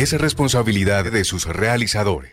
es 0.00 0.12
responsabilidad 0.12 1.12
de 1.12 1.24
sus 1.24 1.44
realizadores. 1.44 2.32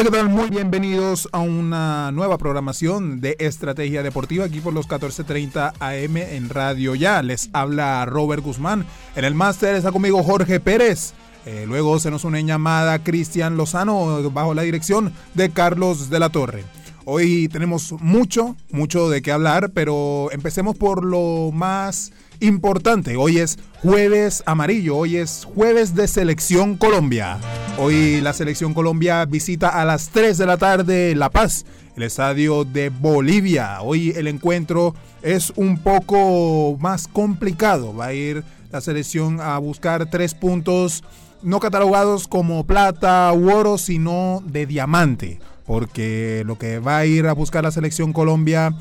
Hola, 0.00 0.10
¿qué? 0.12 0.22
Muy 0.22 0.48
bienvenidos 0.48 1.28
a 1.32 1.40
una 1.40 2.12
nueva 2.12 2.38
programación 2.38 3.20
de 3.20 3.34
Estrategia 3.40 4.04
Deportiva 4.04 4.44
aquí 4.44 4.60
por 4.60 4.72
los 4.72 4.86
14:30 4.86 5.72
AM 5.80 6.16
en 6.18 6.50
Radio 6.50 6.94
Ya. 6.94 7.20
Les 7.20 7.50
habla 7.52 8.04
Robert 8.06 8.44
Guzmán. 8.44 8.86
En 9.16 9.24
el 9.24 9.34
máster 9.34 9.74
está 9.74 9.90
conmigo 9.90 10.22
Jorge 10.22 10.60
Pérez. 10.60 11.14
Eh, 11.46 11.64
luego 11.66 11.98
se 11.98 12.12
nos 12.12 12.22
une 12.22 12.44
llamada 12.44 13.02
Cristian 13.02 13.56
Lozano 13.56 14.30
bajo 14.30 14.54
la 14.54 14.62
dirección 14.62 15.12
de 15.34 15.50
Carlos 15.50 16.10
de 16.10 16.20
la 16.20 16.28
Torre. 16.28 16.62
Hoy 17.10 17.48
tenemos 17.48 17.92
mucho, 18.02 18.54
mucho 18.70 19.08
de 19.08 19.22
qué 19.22 19.32
hablar, 19.32 19.70
pero 19.72 20.30
empecemos 20.30 20.76
por 20.76 21.02
lo 21.02 21.50
más 21.54 22.12
importante. 22.38 23.16
Hoy 23.16 23.38
es 23.38 23.58
jueves 23.80 24.42
amarillo, 24.44 24.94
hoy 24.94 25.16
es 25.16 25.46
jueves 25.54 25.94
de 25.94 26.06
selección 26.06 26.76
Colombia. 26.76 27.38
Hoy 27.78 28.20
la 28.20 28.34
selección 28.34 28.74
Colombia 28.74 29.24
visita 29.24 29.70
a 29.70 29.86
las 29.86 30.10
3 30.10 30.36
de 30.36 30.44
la 30.44 30.58
tarde 30.58 31.14
La 31.14 31.30
Paz, 31.30 31.64
el 31.96 32.02
estadio 32.02 32.66
de 32.66 32.90
Bolivia. 32.90 33.80
Hoy 33.80 34.10
el 34.10 34.26
encuentro 34.26 34.94
es 35.22 35.50
un 35.56 35.78
poco 35.78 36.76
más 36.78 37.08
complicado. 37.08 37.96
Va 37.96 38.08
a 38.08 38.12
ir 38.12 38.44
la 38.70 38.82
selección 38.82 39.40
a 39.40 39.56
buscar 39.56 40.10
tres 40.10 40.34
puntos 40.34 41.02
no 41.40 41.58
catalogados 41.58 42.28
como 42.28 42.66
plata 42.66 43.32
u 43.32 43.50
oro, 43.50 43.78
sino 43.78 44.42
de 44.44 44.66
diamante. 44.66 45.40
Porque 45.68 46.42
lo 46.44 46.58
que 46.58 46.80
va 46.80 46.96
a 46.98 47.06
ir 47.06 47.28
a 47.28 47.34
buscar 47.34 47.62
la 47.62 47.70
selección 47.70 48.12
Colombia 48.12 48.74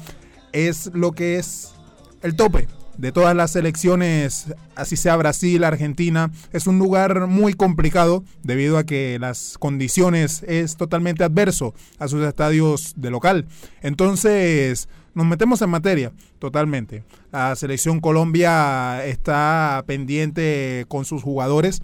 es 0.54 0.90
lo 0.94 1.12
que 1.12 1.38
es 1.38 1.74
el 2.24 2.36
tope, 2.36 2.68
de 2.98 3.12
todas 3.12 3.36
las 3.36 3.52
selecciones, 3.52 4.48
así 4.76 4.98
sea 4.98 5.16
Brasil, 5.16 5.64
Argentina, 5.64 6.32
es 6.52 6.66
un 6.66 6.80
lugar 6.80 7.28
muy 7.28 7.54
complicado 7.54 8.24
debido 8.42 8.78
a 8.78 8.86
que 8.86 9.18
las 9.20 9.58
condiciones 9.60 10.44
es 10.48 10.78
totalmente 10.78 11.24
adverso 11.24 11.74
a 12.00 12.08
sus 12.08 12.26
estadios 12.26 12.94
de 12.96 13.12
local. 13.12 13.48
Entonces, 13.82 14.90
nos 15.14 15.26
metemos 15.26 15.62
en 15.62 15.70
materia 15.70 16.12
totalmente. 16.40 17.04
La 17.32 17.56
selección 17.56 18.00
Colombia 18.00 19.06
está 19.06 19.84
pendiente 19.86 20.86
con 20.88 21.06
sus 21.06 21.22
jugadores 21.22 21.82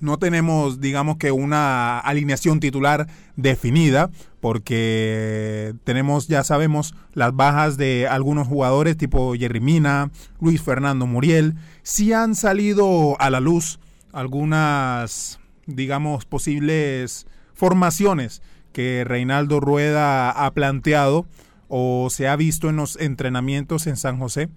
no 0.00 0.18
tenemos, 0.18 0.80
digamos 0.80 1.16
que 1.16 1.32
una 1.32 1.98
alineación 1.98 2.60
titular 2.60 3.06
definida, 3.36 4.10
porque 4.40 5.74
tenemos, 5.84 6.28
ya 6.28 6.44
sabemos, 6.44 6.94
las 7.12 7.34
bajas 7.34 7.76
de 7.76 8.06
algunos 8.08 8.46
jugadores 8.46 8.96
tipo 8.96 9.34
Jerry 9.34 9.60
Mina, 9.60 10.10
Luis 10.40 10.62
Fernando 10.62 11.06
Muriel. 11.06 11.54
Sí 11.82 12.12
han 12.12 12.34
salido 12.34 13.20
a 13.20 13.30
la 13.30 13.40
luz 13.40 13.80
algunas, 14.12 15.40
digamos, 15.66 16.24
posibles 16.24 17.26
formaciones 17.54 18.42
que 18.72 19.04
Reinaldo 19.04 19.60
Rueda 19.60 20.30
ha 20.30 20.50
planteado 20.52 21.26
o 21.68 22.08
se 22.10 22.28
ha 22.28 22.36
visto 22.36 22.68
en 22.68 22.76
los 22.76 22.96
entrenamientos 22.96 23.86
en 23.86 23.96
San 23.96 24.18
José. 24.18 24.48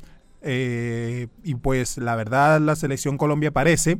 Eh, 0.44 1.28
y 1.44 1.56
pues 1.56 1.98
la 1.98 2.16
verdad 2.16 2.60
la 2.60 2.76
selección 2.76 3.18
Colombia 3.18 3.52
parece 3.52 4.00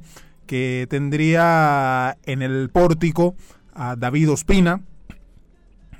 que 0.52 0.86
tendría 0.90 2.18
en 2.26 2.42
el 2.42 2.70
pórtico 2.70 3.36
a 3.74 3.96
David 3.96 4.32
Ospina, 4.32 4.82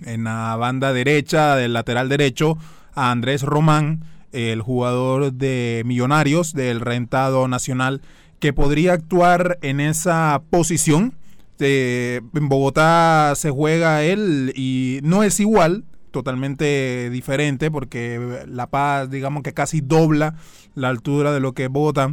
en 0.06 0.26
la 0.26 0.58
banda 0.58 0.92
derecha 0.92 1.56
del 1.56 1.72
lateral 1.72 2.10
derecho 2.10 2.58
a 2.94 3.12
Andrés 3.12 3.44
Román, 3.44 4.04
el 4.34 4.62
jugador 4.62 5.32
de 5.32 5.84
Millonarios 5.86 6.52
del 6.52 6.82
rentado 6.82 7.48
nacional, 7.48 8.02
que 8.42 8.52
podría 8.52 8.92
actuar 8.92 9.58
en 9.62 9.80
esa 9.80 10.42
posición. 10.50 11.14
en 11.58 12.50
Bogotá 12.50 13.32
se 13.38 13.52
juega 13.52 14.04
él 14.04 14.52
y 14.54 15.00
no 15.02 15.24
es 15.24 15.40
igual, 15.40 15.86
totalmente 16.12 17.10
diferente, 17.10 17.72
porque 17.72 18.44
La 18.50 18.68
Paz, 18.68 19.10
digamos 19.10 19.44
que 19.44 19.54
casi 19.54 19.80
dobla 19.80 20.36
la 20.76 20.90
altura 20.90 21.32
de 21.32 21.40
lo 21.40 21.54
que 21.54 21.64
es 21.64 21.70
Bogotá 21.70 22.12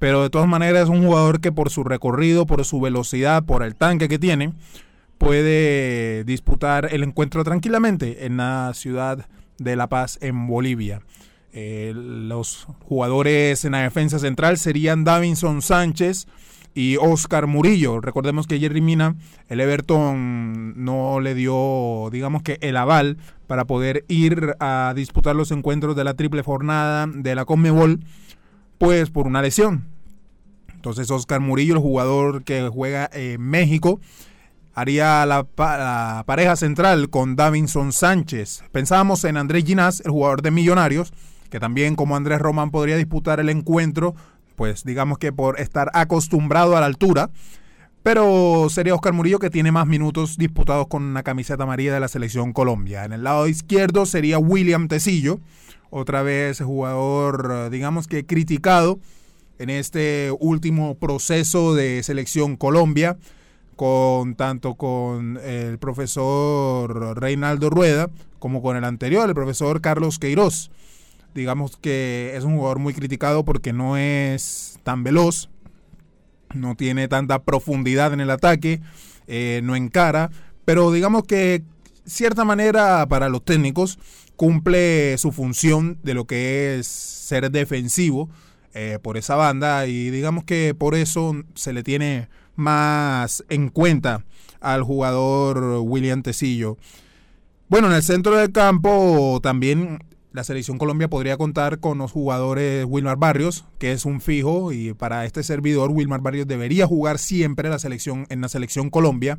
pero 0.00 0.22
de 0.22 0.30
todas 0.30 0.48
maneras 0.48 0.84
es 0.84 0.88
un 0.88 1.04
jugador 1.04 1.40
que 1.40 1.52
por 1.52 1.70
su 1.70 1.84
recorrido, 1.84 2.46
por 2.46 2.64
su 2.64 2.80
velocidad, 2.80 3.44
por 3.44 3.62
el 3.62 3.76
tanque 3.76 4.08
que 4.08 4.18
tiene, 4.18 4.54
puede 5.18 6.24
disputar 6.24 6.88
el 6.90 7.02
encuentro 7.02 7.44
tranquilamente 7.44 8.24
en 8.24 8.38
la 8.38 8.72
ciudad 8.74 9.26
de 9.58 9.76
La 9.76 9.88
Paz, 9.88 10.18
en 10.22 10.46
Bolivia. 10.46 11.02
Eh, 11.52 11.92
los 11.94 12.66
jugadores 12.80 13.66
en 13.66 13.72
la 13.72 13.82
defensa 13.82 14.18
central 14.18 14.56
serían 14.56 15.04
Davinson 15.04 15.60
Sánchez 15.60 16.26
y 16.74 16.96
Oscar 16.96 17.46
Murillo. 17.46 18.00
Recordemos 18.00 18.46
que 18.46 18.58
Jerry 18.58 18.80
Mina, 18.80 19.16
el 19.48 19.60
Everton 19.60 20.82
no 20.82 21.20
le 21.20 21.34
dio, 21.34 22.08
digamos 22.10 22.42
que 22.42 22.56
el 22.62 22.78
aval 22.78 23.18
para 23.46 23.66
poder 23.66 24.06
ir 24.08 24.54
a 24.60 24.94
disputar 24.96 25.36
los 25.36 25.50
encuentros 25.50 25.94
de 25.94 26.04
la 26.04 26.14
triple 26.14 26.40
jornada 26.40 27.06
de 27.06 27.34
la 27.34 27.44
Conmebol 27.44 28.00
pues 28.80 29.10
por 29.10 29.26
una 29.26 29.42
lesión. 29.42 29.84
Entonces 30.74 31.10
Oscar 31.10 31.38
Murillo, 31.38 31.74
el 31.74 31.80
jugador 31.80 32.44
que 32.44 32.66
juega 32.72 33.10
en 33.12 33.42
México, 33.42 34.00
haría 34.72 35.26
la, 35.26 35.44
pareja 36.24 36.56
central 36.56 37.10
con 37.10 37.36
Davinson 37.36 37.92
Sánchez. 37.92 38.64
Pensábamos 38.72 39.24
en 39.24 39.36
Andrés 39.36 39.66
Ginás, 39.66 40.00
el 40.00 40.12
jugador 40.12 40.40
de 40.40 40.50
Millonarios, 40.50 41.12
que 41.50 41.60
también 41.60 41.94
como 41.94 42.16
Andrés 42.16 42.38
Román 42.38 42.70
podría 42.70 42.96
disputar 42.96 43.38
el 43.38 43.50
encuentro, 43.50 44.14
pues 44.56 44.82
digamos 44.82 45.18
que 45.18 45.30
por 45.30 45.60
estar 45.60 45.90
acostumbrado 45.92 46.74
a 46.74 46.80
la 46.80 46.86
altura. 46.86 47.28
Pero 48.12 48.66
sería 48.70 48.96
Oscar 48.96 49.12
Murillo 49.12 49.38
que 49.38 49.50
tiene 49.50 49.70
más 49.70 49.86
minutos 49.86 50.36
disputados 50.36 50.88
con 50.88 51.04
una 51.04 51.22
camiseta 51.22 51.62
amarilla 51.62 51.94
de 51.94 52.00
la 52.00 52.08
selección 52.08 52.52
Colombia. 52.52 53.04
En 53.04 53.12
el 53.12 53.22
lado 53.22 53.46
izquierdo 53.46 54.04
sería 54.04 54.36
William 54.36 54.88
Tecillo, 54.88 55.38
otra 55.90 56.22
vez 56.22 56.60
jugador, 56.60 57.70
digamos 57.70 58.08
que 58.08 58.26
criticado 58.26 58.98
en 59.60 59.70
este 59.70 60.34
último 60.40 60.96
proceso 60.96 61.72
de 61.76 62.02
selección 62.02 62.56
Colombia, 62.56 63.16
con 63.76 64.34
tanto 64.34 64.74
con 64.74 65.38
el 65.44 65.78
profesor 65.78 67.16
Reinaldo 67.16 67.70
Rueda 67.70 68.10
como 68.40 68.60
con 68.60 68.76
el 68.76 68.82
anterior, 68.82 69.28
el 69.28 69.36
profesor 69.36 69.80
Carlos 69.80 70.18
Queiroz. 70.18 70.72
Digamos 71.32 71.76
que 71.76 72.32
es 72.34 72.42
un 72.42 72.56
jugador 72.56 72.80
muy 72.80 72.92
criticado 72.92 73.44
porque 73.44 73.72
no 73.72 73.96
es 73.96 74.80
tan 74.82 75.04
veloz, 75.04 75.48
no 76.54 76.74
tiene 76.74 77.08
tanta 77.08 77.42
profundidad 77.42 78.12
en 78.12 78.20
el 78.20 78.30
ataque, 78.30 78.80
eh, 79.26 79.60
no 79.62 79.76
encara, 79.76 80.30
pero 80.64 80.92
digamos 80.92 81.24
que 81.24 81.62
cierta 82.04 82.44
manera 82.44 83.06
para 83.08 83.28
los 83.28 83.44
técnicos 83.44 83.98
cumple 84.36 85.16
su 85.18 85.32
función 85.32 85.98
de 86.02 86.14
lo 86.14 86.24
que 86.26 86.78
es 86.78 86.86
ser 86.86 87.50
defensivo 87.50 88.30
eh, 88.72 88.98
por 89.02 89.16
esa 89.16 89.36
banda 89.36 89.86
y 89.86 90.10
digamos 90.10 90.44
que 90.44 90.74
por 90.76 90.94
eso 90.94 91.34
se 91.54 91.72
le 91.72 91.82
tiene 91.82 92.28
más 92.56 93.44
en 93.48 93.68
cuenta 93.68 94.24
al 94.60 94.82
jugador 94.82 95.80
William 95.82 96.22
Tecillo. 96.22 96.76
Bueno, 97.68 97.88
en 97.88 97.94
el 97.94 98.02
centro 98.02 98.36
del 98.36 98.52
campo 98.52 99.40
también 99.42 100.02
la 100.32 100.44
selección 100.44 100.78
Colombia 100.78 101.08
podría 101.08 101.36
contar 101.36 101.80
con 101.80 101.98
los 101.98 102.12
jugadores 102.12 102.84
Wilmar 102.88 103.16
Barrios, 103.16 103.64
que 103.78 103.92
es 103.92 104.04
un 104.04 104.20
fijo 104.20 104.72
y 104.72 104.94
para 104.94 105.24
este 105.24 105.42
servidor 105.42 105.90
Wilmar 105.90 106.20
Barrios 106.20 106.46
debería 106.46 106.86
jugar 106.86 107.18
siempre 107.18 107.68
la 107.68 107.78
selección 107.78 108.26
en 108.28 108.40
la 108.40 108.48
selección 108.48 108.90
Colombia 108.90 109.38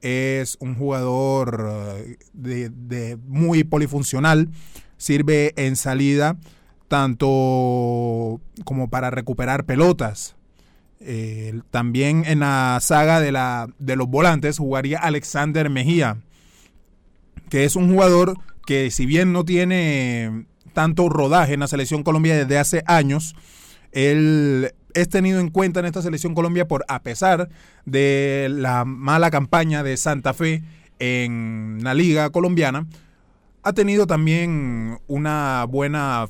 es 0.00 0.56
un 0.60 0.74
jugador 0.74 2.16
eh, 2.44 2.70
de, 2.72 3.18
muy 3.26 3.64
polifuncional, 3.64 4.48
sirve 4.96 5.52
en 5.56 5.76
salida 5.76 6.36
tanto 6.88 8.40
como 8.64 8.88
para 8.88 9.10
recuperar 9.10 9.64
pelotas. 9.64 10.36
Eh, 11.00 11.60
también 11.70 12.24
en 12.26 12.40
la 12.40 12.78
saga 12.80 13.20
de, 13.20 13.32
la, 13.32 13.68
de 13.78 13.96
los 13.96 14.08
volantes 14.08 14.58
jugaría 14.58 14.98
Alexander 14.98 15.68
Mejía, 15.68 16.18
que 17.50 17.64
es 17.64 17.76
un 17.76 17.92
jugador 17.92 18.38
que 18.66 18.90
si 18.90 19.06
bien 19.06 19.32
no 19.32 19.44
tiene 19.44 20.44
tanto 20.74 21.08
rodaje 21.08 21.54
en 21.54 21.60
la 21.60 21.68
selección 21.68 22.02
Colombia 22.02 22.36
desde 22.36 22.58
hace 22.58 22.82
años, 22.86 23.34
él 23.92 24.72
es 24.92 25.08
tenido 25.08 25.40
en 25.40 25.48
cuenta 25.48 25.80
en 25.80 25.86
esta 25.86 26.02
selección 26.02 26.34
Colombia 26.34 26.68
por, 26.68 26.84
a 26.88 27.02
pesar 27.02 27.48
de 27.86 28.48
la 28.50 28.84
mala 28.84 29.30
campaña 29.30 29.82
de 29.82 29.96
Santa 29.96 30.34
Fe 30.34 30.62
en 30.98 31.78
la 31.82 31.94
liga 31.94 32.28
colombiana, 32.30 32.86
ha 33.62 33.72
tenido 33.72 34.06
también 34.06 34.98
una 35.06 35.64
buena, 35.64 36.26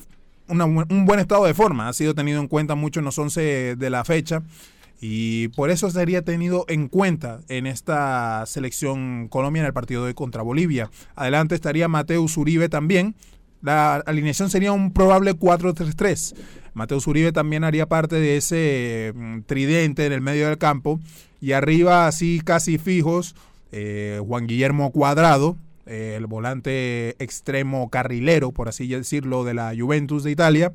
un 0.48 1.04
buen 1.06 1.20
estado 1.20 1.44
de 1.44 1.54
forma, 1.54 1.88
ha 1.88 1.92
sido 1.92 2.14
tenido 2.14 2.40
en 2.40 2.48
cuenta 2.48 2.74
mucho 2.74 3.00
en 3.00 3.04
los 3.06 3.18
11 3.18 3.76
de 3.76 3.90
la 3.90 4.04
fecha 4.04 4.42
y 5.00 5.48
por 5.48 5.70
eso 5.70 5.90
sería 5.90 6.22
tenido 6.22 6.64
en 6.68 6.88
cuenta 6.88 7.40
en 7.48 7.66
esta 7.66 8.44
selección 8.46 9.28
Colombia 9.28 9.60
en 9.60 9.66
el 9.66 9.72
partido 9.72 10.06
de 10.06 10.14
contra 10.14 10.42
Bolivia. 10.42 10.90
Adelante 11.14 11.54
estaría 11.54 11.88
Mateus 11.88 12.36
Uribe 12.36 12.68
también. 12.68 13.14
La 13.62 13.96
alineación 13.96 14.48
sería 14.48 14.72
un 14.72 14.92
probable 14.92 15.34
4-3-3. 15.34 16.34
Mateus 16.74 17.06
Uribe 17.06 17.32
también 17.32 17.64
haría 17.64 17.86
parte 17.86 18.16
de 18.16 18.36
ese 18.36 19.12
mm, 19.14 19.40
tridente 19.42 20.06
en 20.06 20.12
el 20.12 20.20
medio 20.20 20.48
del 20.48 20.58
campo. 20.58 21.00
Y 21.40 21.52
arriba, 21.52 22.06
así 22.06 22.40
casi 22.44 22.78
fijos, 22.78 23.34
eh, 23.72 24.20
Juan 24.26 24.46
Guillermo 24.46 24.90
Cuadrado, 24.92 25.56
el 25.84 26.26
volante 26.26 27.10
extremo 27.22 27.90
carrilero, 27.90 28.50
por 28.50 28.68
así 28.68 28.88
decirlo, 28.88 29.44
de 29.44 29.54
la 29.54 29.72
Juventus 29.78 30.24
de 30.24 30.32
Italia. 30.32 30.72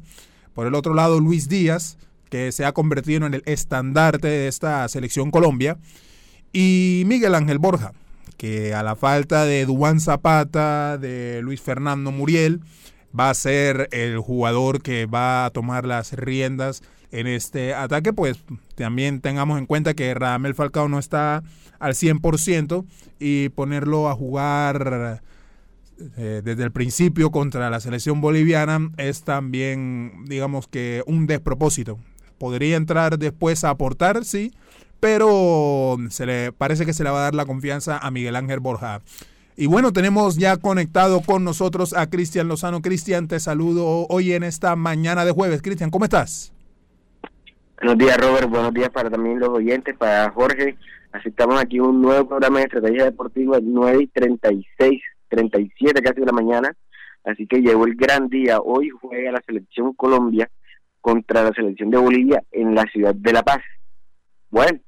Por 0.53 0.67
el 0.67 0.75
otro 0.75 0.94
lado, 0.94 1.19
Luis 1.19 1.50
Díaz, 1.50 1.97
que 2.31 2.51
se 2.51 2.65
ha 2.65 2.71
convertido 2.71 3.27
en 3.27 3.35
el 3.35 3.43
estandarte 3.45 4.27
de 4.27 4.47
esta 4.47 4.87
selección 4.87 5.29
Colombia. 5.29 5.77
Y 6.53 7.03
Miguel 7.05 7.35
Ángel 7.35 7.59
Borja, 7.59 7.91
que 8.37 8.73
a 8.73 8.81
la 8.81 8.95
falta 8.95 9.45
de 9.45 9.65
Duan 9.65 9.99
Zapata, 9.99 10.97
de 10.97 11.41
Luis 11.43 11.61
Fernando 11.61 12.11
Muriel, 12.11 12.61
va 13.17 13.29
a 13.29 13.33
ser 13.33 13.89
el 13.91 14.17
jugador 14.17 14.81
que 14.81 15.05
va 15.05 15.45
a 15.45 15.49
tomar 15.51 15.85
las 15.85 16.13
riendas 16.13 16.81
en 17.11 17.27
este 17.27 17.73
ataque, 17.73 18.13
pues 18.13 18.39
también 18.75 19.19
tengamos 19.19 19.59
en 19.59 19.65
cuenta 19.65 19.93
que 19.93 20.13
Radamel 20.13 20.55
Falcao 20.55 20.87
no 20.87 20.97
está 20.97 21.43
al 21.79 21.93
100% 21.93 22.85
y 23.19 23.49
ponerlo 23.49 24.07
a 24.07 24.15
jugar 24.15 25.21
eh, 26.17 26.41
desde 26.43 26.63
el 26.63 26.71
principio 26.71 27.31
contra 27.31 27.69
la 27.69 27.81
selección 27.81 28.21
boliviana 28.21 28.91
es 28.95 29.23
también, 29.23 30.23
digamos 30.25 30.67
que, 30.67 31.03
un 31.05 31.27
despropósito. 31.27 31.99
Podría 32.41 32.75
entrar 32.75 33.19
después 33.19 33.63
a 33.63 33.69
aportar, 33.69 34.25
sí, 34.25 34.51
pero 34.99 35.97
se 36.09 36.25
le 36.25 36.51
parece 36.51 36.88
que 36.88 36.93
se 36.93 37.03
le 37.03 37.11
va 37.11 37.19
a 37.19 37.21
dar 37.25 37.35
la 37.35 37.45
confianza 37.45 37.99
a 37.99 38.09
Miguel 38.09 38.35
Ángel 38.35 38.59
Borja. 38.59 39.01
Y 39.55 39.67
bueno, 39.67 39.93
tenemos 39.93 40.39
ya 40.39 40.57
conectado 40.57 41.21
con 41.21 41.43
nosotros 41.43 41.95
a 41.95 42.09
Cristian 42.09 42.47
Lozano. 42.47 42.81
Cristian, 42.81 43.27
te 43.27 43.39
saludo 43.39 44.07
hoy 44.09 44.33
en 44.33 44.41
esta 44.41 44.75
mañana 44.75 45.23
de 45.23 45.33
jueves. 45.33 45.61
Cristian, 45.61 45.91
¿cómo 45.91 46.05
estás? 46.05 46.51
Buenos 47.77 47.99
días, 47.99 48.17
Robert. 48.17 48.49
Buenos 48.49 48.73
días 48.73 48.89
para 48.89 49.11
también 49.11 49.39
los 49.39 49.49
oyentes, 49.49 49.95
para 49.95 50.31
Jorge. 50.31 50.77
Aceptamos 51.11 51.61
aquí 51.61 51.79
un 51.79 52.01
nuevo 52.01 52.27
programa 52.27 52.57
de 52.57 52.65
estrategia 52.65 53.03
deportiva, 53.03 53.59
9 53.61 53.99
y 54.01 54.07
36, 54.07 54.99
37 55.29 56.01
casi 56.01 56.21
de 56.21 56.25
la 56.25 56.31
mañana. 56.31 56.75
Así 57.23 57.45
que 57.45 57.61
llegó 57.61 57.85
el 57.85 57.93
gran 57.93 58.29
día. 58.29 58.59
Hoy 58.61 58.89
juega 58.89 59.31
la 59.31 59.43
selección 59.45 59.93
Colombia 59.93 60.49
contra 61.01 61.44
la 61.44 61.51
selección 61.51 61.89
de 61.89 61.98
Bolivia 61.98 62.44
en 62.51 62.75
la 62.75 62.83
ciudad 62.83 63.13
de 63.13 63.33
La 63.33 63.44
Paz. 63.44 63.62
Bueno, 64.50 64.80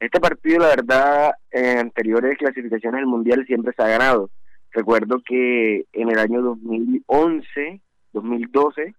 este 0.00 0.20
partido, 0.20 0.60
la 0.60 0.68
verdad, 0.68 1.32
en 1.50 1.78
anteriores 1.78 2.38
clasificaciones 2.38 3.00
del 3.00 3.06
Mundial 3.06 3.44
siempre 3.46 3.72
se 3.76 3.82
ha 3.82 3.88
ganado. 3.88 4.30
Recuerdo 4.72 5.20
que 5.24 5.86
en 5.92 6.10
el 6.10 6.18
año 6.18 6.42
2011, 6.42 7.80
2012, 8.12 8.94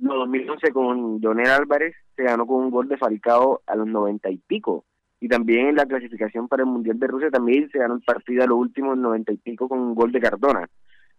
no, 0.00 0.14
2011 0.14 0.70
con 0.72 1.20
Jonel 1.20 1.48
Álvarez 1.48 1.94
se 2.14 2.22
ganó 2.22 2.46
con 2.46 2.64
un 2.64 2.70
gol 2.70 2.88
de 2.88 2.98
Falcao 2.98 3.62
a 3.66 3.74
los 3.74 3.86
noventa 3.86 4.30
y 4.30 4.38
pico. 4.38 4.84
Y 5.20 5.28
también 5.28 5.68
en 5.68 5.74
la 5.76 5.86
clasificación 5.86 6.46
para 6.46 6.62
el 6.62 6.68
Mundial 6.68 6.98
de 6.98 7.06
Rusia 7.08 7.30
también 7.30 7.68
se 7.70 7.78
ganó 7.78 7.94
el 7.94 8.02
partido 8.02 8.44
a 8.44 8.46
los 8.46 8.58
últimos 8.58 8.96
noventa 8.96 9.32
y 9.32 9.38
pico 9.38 9.68
con 9.68 9.80
un 9.80 9.94
gol 9.94 10.12
de 10.12 10.20
Cardona. 10.20 10.68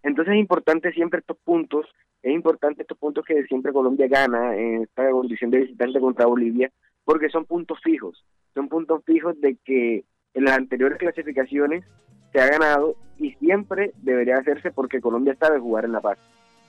Entonces 0.03 0.33
es 0.33 0.39
importante 0.39 0.91
siempre 0.93 1.19
estos 1.19 1.37
puntos, 1.37 1.85
es 2.21 2.33
importante 2.33 2.81
estos 2.81 2.97
puntos 2.97 3.25
que 3.25 3.43
siempre 3.45 3.73
Colombia 3.73 4.07
gana 4.07 4.55
en 4.55 4.83
esta 4.83 5.09
condición 5.11 5.51
de 5.51 5.59
visitante 5.59 5.99
contra 5.99 6.25
Bolivia, 6.25 6.71
porque 7.03 7.29
son 7.29 7.45
puntos 7.45 7.79
fijos, 7.83 8.23
son 8.53 8.69
puntos 8.69 9.03
fijos 9.05 9.39
de 9.41 9.57
que 9.63 10.05
en 10.33 10.43
las 10.43 10.57
anteriores 10.57 10.97
clasificaciones 10.97 11.83
se 12.31 12.39
ha 12.39 12.47
ganado 12.47 12.95
y 13.17 13.31
siempre 13.33 13.91
debería 13.97 14.37
hacerse 14.37 14.71
porque 14.71 15.01
Colombia 15.01 15.35
sabe 15.39 15.59
jugar 15.59 15.85
en 15.85 15.91
La 15.91 16.01
Paz. 16.01 16.17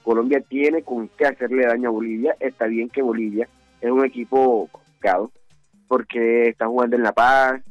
Colombia 0.03 0.41
tiene 0.41 0.81
con 0.83 1.09
qué 1.09 1.25
hacerle 1.25 1.65
daño 1.65 1.89
a 1.89 1.91
Bolivia, 1.91 2.35
está 2.39 2.65
bien 2.65 2.89
que 2.89 3.01
Bolivia 3.01 3.47
es 3.79 3.91
un 3.91 4.03
equipo 4.03 4.67
complicado 4.71 5.31
porque 5.87 6.49
está 6.49 6.67
jugando 6.67 6.95
en 6.95 7.03
La 7.03 7.11
Paz, 7.11 7.61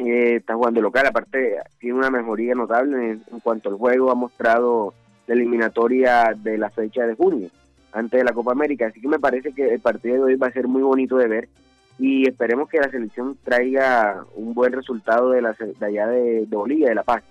eh, 0.00 0.36
está 0.36 0.54
jugando 0.54 0.80
local, 0.80 1.06
aparte 1.06 1.56
tiene 1.78 1.98
una 1.98 2.10
mejoría 2.10 2.54
notable 2.54 3.10
en, 3.10 3.40
cuanto 3.42 3.68
al 3.68 3.76
juego, 3.76 4.10
ha 4.10 4.14
mostrado 4.14 4.94
la 5.26 5.34
eliminatoria 5.34 6.34
de 6.36 6.56
la 6.56 6.70
fecha 6.70 7.06
de 7.06 7.14
junio 7.14 7.50
antes 7.92 8.18
de 8.18 8.24
la 8.24 8.32
Copa 8.32 8.52
América. 8.52 8.86
Así 8.86 9.00
que 9.00 9.08
me 9.08 9.18
parece 9.18 9.52
que 9.52 9.74
el 9.74 9.80
partido 9.80 10.16
de 10.16 10.22
hoy 10.22 10.36
va 10.36 10.46
a 10.46 10.52
ser 10.52 10.68
muy 10.68 10.82
bonito 10.82 11.16
de 11.16 11.28
ver 11.28 11.48
y 11.98 12.26
esperemos 12.26 12.68
que 12.70 12.78
la 12.78 12.90
selección 12.90 13.36
traiga 13.44 14.24
un 14.34 14.54
buen 14.54 14.72
resultado 14.72 15.30
de, 15.30 15.42
la, 15.42 15.54
de 15.58 15.86
allá 15.86 16.06
de, 16.06 16.46
Bolivia, 16.48 16.88
de 16.88 16.94
La 16.94 17.02
Paz. 17.02 17.22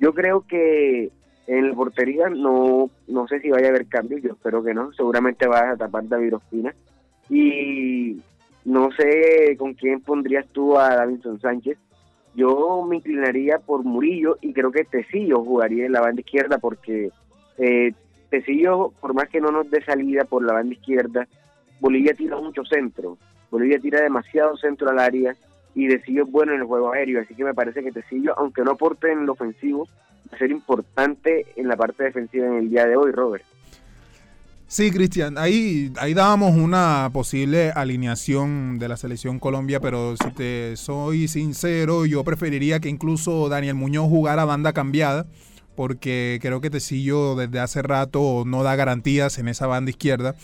Yo 0.00 0.12
creo 0.12 0.44
que 0.46 1.10
en 1.46 1.68
la 1.68 1.74
portería 1.74 2.28
no, 2.28 2.90
no 3.06 3.28
sé 3.28 3.40
si 3.40 3.50
vaya 3.50 3.66
a 3.66 3.70
haber 3.70 3.86
cambios, 3.86 4.22
yo 4.22 4.32
espero 4.32 4.64
que 4.64 4.74
no, 4.74 4.92
seguramente 4.92 5.46
va 5.46 5.70
a 5.70 5.76
tapar 5.76 6.08
David 6.08 6.34
Ospina. 6.34 6.74
Y 7.30 8.20
no 8.64 8.90
sé 8.90 9.56
con 9.56 9.74
quién 9.74 10.00
pondrías 10.00 10.46
tú 10.48 10.76
a 10.76 10.96
Davinson 10.96 11.40
Sánchez. 11.40 11.78
Yo 12.38 12.84
me 12.88 12.98
inclinaría 12.98 13.58
por 13.58 13.82
Murillo 13.82 14.38
y 14.40 14.52
creo 14.52 14.70
que 14.70 14.84
Tecillo 14.84 15.42
jugaría 15.42 15.86
en 15.86 15.90
la 15.90 16.00
banda 16.00 16.20
izquierda 16.20 16.58
porque 16.58 17.10
eh, 17.58 17.92
Tecillo, 18.30 18.92
por 19.00 19.12
más 19.12 19.28
que 19.28 19.40
no 19.40 19.50
nos 19.50 19.68
dé 19.68 19.82
salida 19.82 20.22
por 20.22 20.44
la 20.44 20.52
banda 20.52 20.72
izquierda, 20.72 21.26
Bolivia 21.80 22.14
tira 22.14 22.36
mucho 22.36 22.64
centro. 22.64 23.18
Bolivia 23.50 23.80
tira 23.80 24.00
demasiado 24.00 24.56
centro 24.56 24.88
al 24.88 25.00
área 25.00 25.34
y 25.74 25.88
Tecillo 25.88 26.26
es 26.26 26.30
bueno 26.30 26.52
en 26.52 26.60
el 26.60 26.66
juego 26.66 26.92
aéreo. 26.92 27.20
Así 27.20 27.34
que 27.34 27.42
me 27.42 27.54
parece 27.54 27.82
que 27.82 27.90
Tecillo, 27.90 28.38
aunque 28.38 28.62
no 28.62 28.70
aporte 28.70 29.10
en 29.10 29.26
lo 29.26 29.32
ofensivo, 29.32 29.88
va 30.30 30.36
a 30.36 30.38
ser 30.38 30.52
importante 30.52 31.44
en 31.56 31.66
la 31.66 31.76
parte 31.76 32.04
defensiva 32.04 32.46
en 32.46 32.54
el 32.54 32.70
día 32.70 32.86
de 32.86 32.94
hoy, 32.94 33.10
Robert. 33.10 33.42
Sí, 34.70 34.90
Cristian, 34.90 35.38
ahí, 35.38 35.90
ahí 35.96 36.12
dábamos 36.12 36.54
una 36.54 37.08
posible 37.10 37.70
alineación 37.70 38.78
de 38.78 38.88
la 38.88 38.98
selección 38.98 39.38
Colombia, 39.38 39.80
pero 39.80 40.14
si 40.22 40.30
te 40.32 40.76
soy 40.76 41.26
sincero, 41.26 42.04
yo 42.04 42.22
preferiría 42.22 42.78
que 42.78 42.90
incluso 42.90 43.48
Daniel 43.48 43.76
Muñoz 43.76 44.10
jugara 44.10 44.44
banda 44.44 44.74
cambiada 44.74 45.26
porque 45.74 46.38
creo 46.42 46.60
que 46.60 46.68
Tecillo 46.68 47.34
desde 47.34 47.60
hace 47.60 47.82
rato 47.82 48.42
no 48.44 48.62
da 48.62 48.76
garantías 48.76 49.38
en 49.38 49.48
esa 49.48 49.66
banda 49.66 49.90
izquierda. 49.90 50.34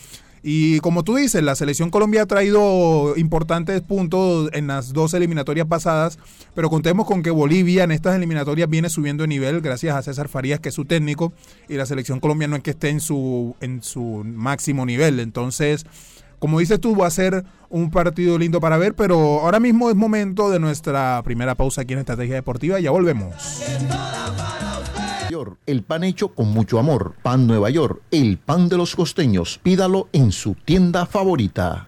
Y 0.47 0.79
como 0.81 1.03
tú 1.03 1.15
dices, 1.15 1.41
la 1.41 1.55
selección 1.55 1.89
Colombia 1.89 2.21
ha 2.21 2.25
traído 2.27 3.17
importantes 3.17 3.81
puntos 3.81 4.51
en 4.53 4.67
las 4.67 4.93
dos 4.93 5.15
eliminatorias 5.15 5.65
pasadas, 5.65 6.19
pero 6.53 6.69
contemos 6.69 7.07
con 7.07 7.23
que 7.23 7.31
Bolivia 7.31 7.83
en 7.83 7.91
estas 7.91 8.15
eliminatorias 8.15 8.69
viene 8.69 8.89
subiendo 8.89 9.23
de 9.23 9.27
nivel 9.27 9.59
gracias 9.61 9.95
a 9.95 10.03
César 10.03 10.27
Farías, 10.27 10.59
que 10.59 10.69
es 10.69 10.75
su 10.75 10.85
técnico, 10.85 11.33
y 11.67 11.73
la 11.73 11.87
selección 11.87 12.19
Colombia 12.19 12.47
no 12.47 12.57
es 12.57 12.61
que 12.61 12.69
esté 12.69 12.89
en 12.89 12.99
su, 12.99 13.55
en 13.59 13.81
su 13.81 14.21
máximo 14.23 14.85
nivel. 14.85 15.19
Entonces, 15.19 15.87
como 16.37 16.59
dices 16.59 16.79
tú, 16.79 16.95
va 16.95 17.07
a 17.07 17.09
ser 17.09 17.43
un 17.71 17.89
partido 17.89 18.37
lindo 18.37 18.61
para 18.61 18.77
ver, 18.77 18.93
pero 18.93 19.39
ahora 19.39 19.59
mismo 19.59 19.89
es 19.89 19.95
momento 19.95 20.51
de 20.51 20.59
nuestra 20.59 21.23
primera 21.23 21.55
pausa 21.55 21.81
aquí 21.81 21.93
en 21.93 21.99
Estrategia 21.99 22.35
Deportiva. 22.35 22.79
Ya 22.79 22.91
volvemos. 22.91 23.33
El 25.65 25.83
pan 25.83 26.03
hecho 26.03 26.29
con 26.29 26.51
mucho 26.51 26.79
amor. 26.79 27.15
Pan 27.23 27.47
Nueva 27.47 27.69
York, 27.69 28.01
el 28.11 28.37
pan 28.37 28.69
de 28.69 28.77
los 28.77 28.95
costeños. 28.95 29.59
Pídalo 29.61 30.09
en 30.13 30.31
su 30.31 30.55
tienda 30.55 31.05
favorita. 31.05 31.87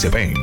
se 0.01 0.09
ven. 0.09 0.33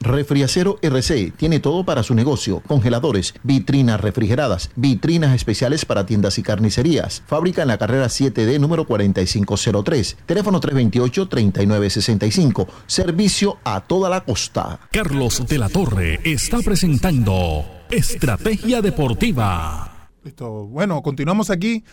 Refriacero 0.00 0.78
RC 0.80 1.34
tiene 1.36 1.60
todo 1.60 1.84
para 1.84 2.02
su 2.02 2.14
negocio: 2.14 2.62
congeladores, 2.66 3.34
vitrinas 3.42 4.00
refrigeradas, 4.00 4.70
vitrinas 4.76 5.36
especiales 5.36 5.84
para 5.84 6.06
tiendas 6.06 6.38
y 6.38 6.42
carnicerías. 6.42 7.22
Fábrica 7.26 7.60
en 7.60 7.68
la 7.68 7.76
carrera 7.76 8.06
7D 8.06 8.58
número 8.58 8.86
4503. 8.86 10.16
Teléfono 10.24 10.58
328-3965. 10.58 12.66
Servicio 12.86 13.58
a 13.62 13.82
toda 13.82 14.08
la 14.08 14.24
costa. 14.24 14.80
Carlos 14.90 15.46
de 15.46 15.58
la 15.58 15.68
Torre 15.68 16.20
está 16.24 16.60
presentando 16.60 17.66
Estrategia 17.90 18.80
Deportiva. 18.80 20.08
Listo. 20.24 20.66
Bueno, 20.68 21.02
continuamos 21.02 21.50
aquí 21.50 21.84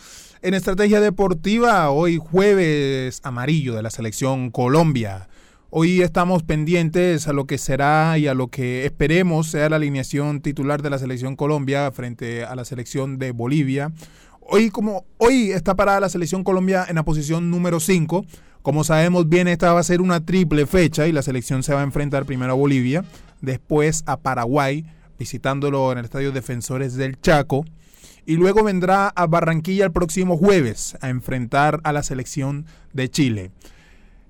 en 0.42 0.54
Estrategia 0.54 1.02
Deportiva. 1.02 1.90
Hoy 1.90 2.18
jueves 2.18 3.20
amarillo 3.24 3.76
de 3.76 3.84
la 3.84 3.90
selección 3.90 4.50
Colombia. 4.50 5.28
Hoy 5.72 6.02
estamos 6.02 6.42
pendientes 6.42 7.28
a 7.28 7.34
lo 7.34 7.46
que 7.46 7.60
será 7.60 8.18
y 8.18 8.26
a 8.26 8.34
lo 8.34 8.48
que 8.48 8.88
esperemos 8.88 9.52
sea 9.52 9.70
la 9.70 9.76
alineación 9.76 10.42
titular 10.42 10.82
de 10.82 10.90
la 10.90 10.98
selección 10.98 11.36
Colombia 11.36 11.92
frente 11.92 12.44
a 12.44 12.56
la 12.56 12.66
selección 12.66 13.20
de 13.20 13.34
Bolivia. 13.34 13.92
Hoy 14.40 14.72
como 14.72 15.06
hoy 15.20 15.52
está 15.52 15.76
parada 15.76 16.00
la 16.00 16.10
selección 16.10 16.44
Colombia 16.44 16.88
en 16.90 16.96
la 16.96 17.04
posición 17.04 17.52
número 17.52 17.80
5. 17.80 18.26
Como 18.64 18.84
sabemos 18.84 19.30
bien, 19.30 19.48
esta 19.48 19.72
va 19.72 19.80
a 19.82 19.84
ser 19.84 20.02
una 20.02 20.26
triple 20.26 20.66
fecha 20.66 21.06
y 21.06 21.12
la 21.12 21.22
selección 21.22 21.62
se 21.62 21.76
va 21.76 21.82
a 21.82 21.84
enfrentar 21.84 22.26
primero 22.26 22.54
a 22.54 22.56
Bolivia, 22.56 23.06
después 23.42 24.02
a 24.08 24.18
Paraguay, 24.18 24.88
visitándolo 25.20 25.92
en 25.92 26.00
el 26.00 26.06
Estadio 26.06 26.32
Defensores 26.32 26.96
del 26.96 27.22
Chaco, 27.22 27.64
y 28.26 28.38
luego 28.38 28.64
vendrá 28.64 29.10
a 29.10 29.28
Barranquilla 29.28 29.86
el 29.86 29.92
próximo 29.92 30.36
jueves 30.36 30.98
a 31.02 31.10
enfrentar 31.10 31.80
a 31.84 31.94
la 31.94 32.02
selección 32.02 32.66
de 32.92 33.08
Chile. 33.12 33.52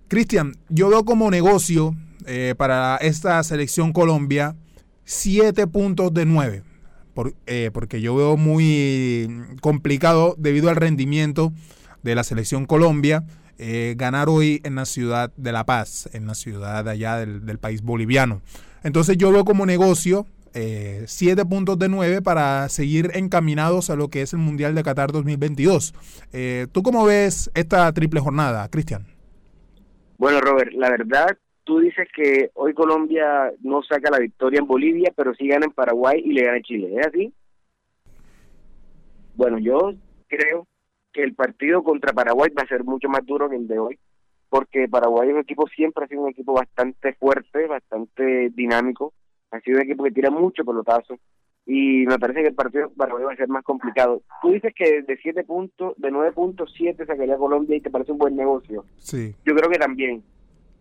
Cristian, 0.09 0.55
yo 0.69 0.89
veo 0.89 1.05
como 1.05 1.29
negocio 1.29 1.95
eh, 2.25 2.55
para 2.57 2.97
esta 2.97 3.41
selección 3.43 3.93
Colombia 3.93 4.55
7 5.05 5.67
puntos 5.67 6.11
de 6.11 6.25
9. 6.25 6.63
Por, 7.13 7.35
eh, 7.45 7.69
porque 7.71 8.01
yo 8.01 8.15
veo 8.15 8.35
muy 8.35 9.29
complicado 9.61 10.33
debido 10.39 10.69
al 10.69 10.77
rendimiento 10.77 11.53
de 12.01 12.15
la 12.15 12.23
selección 12.23 12.65
Colombia 12.65 13.23
eh, 13.59 13.93
ganar 13.97 14.29
hoy 14.29 14.61
en 14.63 14.75
la 14.75 14.85
ciudad 14.85 15.31
de 15.37 15.51
La 15.51 15.63
Paz, 15.65 16.09
en 16.11 16.25
la 16.25 16.33
ciudad 16.33 16.89
allá 16.89 17.17
del, 17.17 17.59
país 17.59 17.83
boliviano. 17.83 18.41
Entonces 18.83 19.15
yo 19.15 19.31
veo 19.31 19.45
como 19.45 19.67
negocio 19.67 20.25
7 20.53 21.45
puntos 21.45 21.77
de 21.77 21.87
9 21.87 22.23
para 22.23 22.67
seguir 22.69 23.11
encaminados 23.13 23.91
a 23.91 23.95
lo 23.95 24.07
que 24.07 24.23
es 24.23 24.33
el 24.33 24.39
Mundial 24.39 24.73
de 24.73 24.81
Qatar 24.81 25.11
2022. 25.11 25.93
¿Tú 26.71 26.81
cómo 26.81 27.05
ves 27.05 27.51
esta 27.53 27.93
triple 27.93 28.19
jornada, 28.19 28.67
Cristian? 28.69 29.18
Bueno, 30.19 30.41
Robert, 30.41 30.73
la 30.73 30.89
verdad, 30.89 31.38
tú 31.63 31.79
dices 31.79 32.05
que 32.13 32.51
hoy 32.55 32.73
Colombia 32.73 33.53
no 33.61 33.81
saca 33.83 34.11
la 34.11 34.19
victoria 34.19 34.59
en 34.59 34.67
Bolivia, 34.67 35.13
pero 35.15 35.33
sí 35.33 35.47
gana 35.47 35.65
en 35.65 35.71
Paraguay 35.71 36.21
y 36.23 36.33
le 36.33 36.43
gana 36.43 36.61
Chile. 36.61 36.93
¿Es 36.99 37.07
así? 37.07 37.33
Bueno, 39.35 39.59
yo 39.59 39.93
creo 40.27 40.67
que 41.13 41.23
el 41.23 41.35
partido 41.35 41.83
contra 41.83 42.11
Paraguay 42.11 42.49
va 42.51 42.63
a 42.63 42.67
ser 42.67 42.83
mucho 42.83 43.07
más 43.07 43.25
duro 43.25 43.49
que 43.49 43.55
el 43.55 43.65
de 43.69 43.79
hoy, 43.79 43.97
porque 44.49 44.89
Paraguay 44.89 45.29
es 45.29 45.35
un 45.35 45.39
equipo, 45.39 45.69
siempre 45.69 46.03
ha 46.03 46.07
sido 46.09 46.23
un 46.23 46.31
equipo 46.31 46.51
bastante 46.51 47.13
fuerte, 47.13 47.65
bastante 47.67 48.49
dinámico, 48.49 49.13
ha 49.51 49.61
sido 49.61 49.77
un 49.77 49.83
equipo 49.83 50.03
que 50.03 50.11
tira 50.11 50.29
mucho 50.29 50.65
pelotazo, 50.65 51.17
y 51.71 52.03
me 52.07 52.17
parece 52.17 52.41
que 52.41 52.47
el 52.47 52.55
partido 52.55 52.89
Paraguay 52.89 53.25
va 53.25 53.33
a 53.33 53.35
ser 53.35 53.47
más 53.47 53.63
complicado. 53.63 54.23
Tú 54.41 54.53
dices 54.53 54.73
que 54.75 55.03
de 55.03 55.17
7 55.17 55.43
puntos, 55.43 55.93
de 55.97 56.09
9 56.09 56.31
puntos, 56.31 56.73
7 56.75 57.05
sacaría 57.05 57.38
Colombia 57.38 57.77
y 57.77 57.81
te 57.81 57.91
parece 57.91 58.11
un 58.11 58.17
buen 58.17 58.35
negocio. 58.35 58.85
Sí. 58.97 59.35
Yo 59.45 59.55
creo 59.55 59.69
que 59.69 59.77
también. 59.77 60.23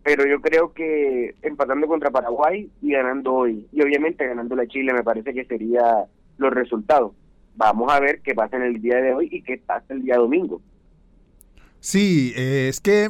Pero 0.01 0.25
yo 0.25 0.41
creo 0.41 0.73
que 0.73 1.35
empatando 1.43 1.85
contra 1.85 2.09
Paraguay 2.09 2.71
y 2.81 2.91
ganando 2.91 3.35
hoy, 3.35 3.67
y 3.71 3.83
obviamente 3.83 4.25
ganando 4.25 4.55
la 4.55 4.65
Chile, 4.65 4.91
me 4.91 5.03
parece 5.03 5.31
que 5.31 5.45
sería 5.45 6.05
los 6.39 6.51
resultados. 6.51 7.11
Vamos 7.55 7.93
a 7.93 7.99
ver 7.99 8.21
qué 8.21 8.33
pasa 8.33 8.57
en 8.57 8.63
el 8.63 8.81
día 8.81 8.95
de 8.99 9.13
hoy 9.13 9.29
y 9.31 9.43
qué 9.43 9.61
pasa 9.63 9.93
el 9.93 10.01
día 10.01 10.15
domingo. 10.15 10.59
Sí, 11.79 12.33
eh, 12.35 12.67
es 12.67 12.79
que, 12.81 13.09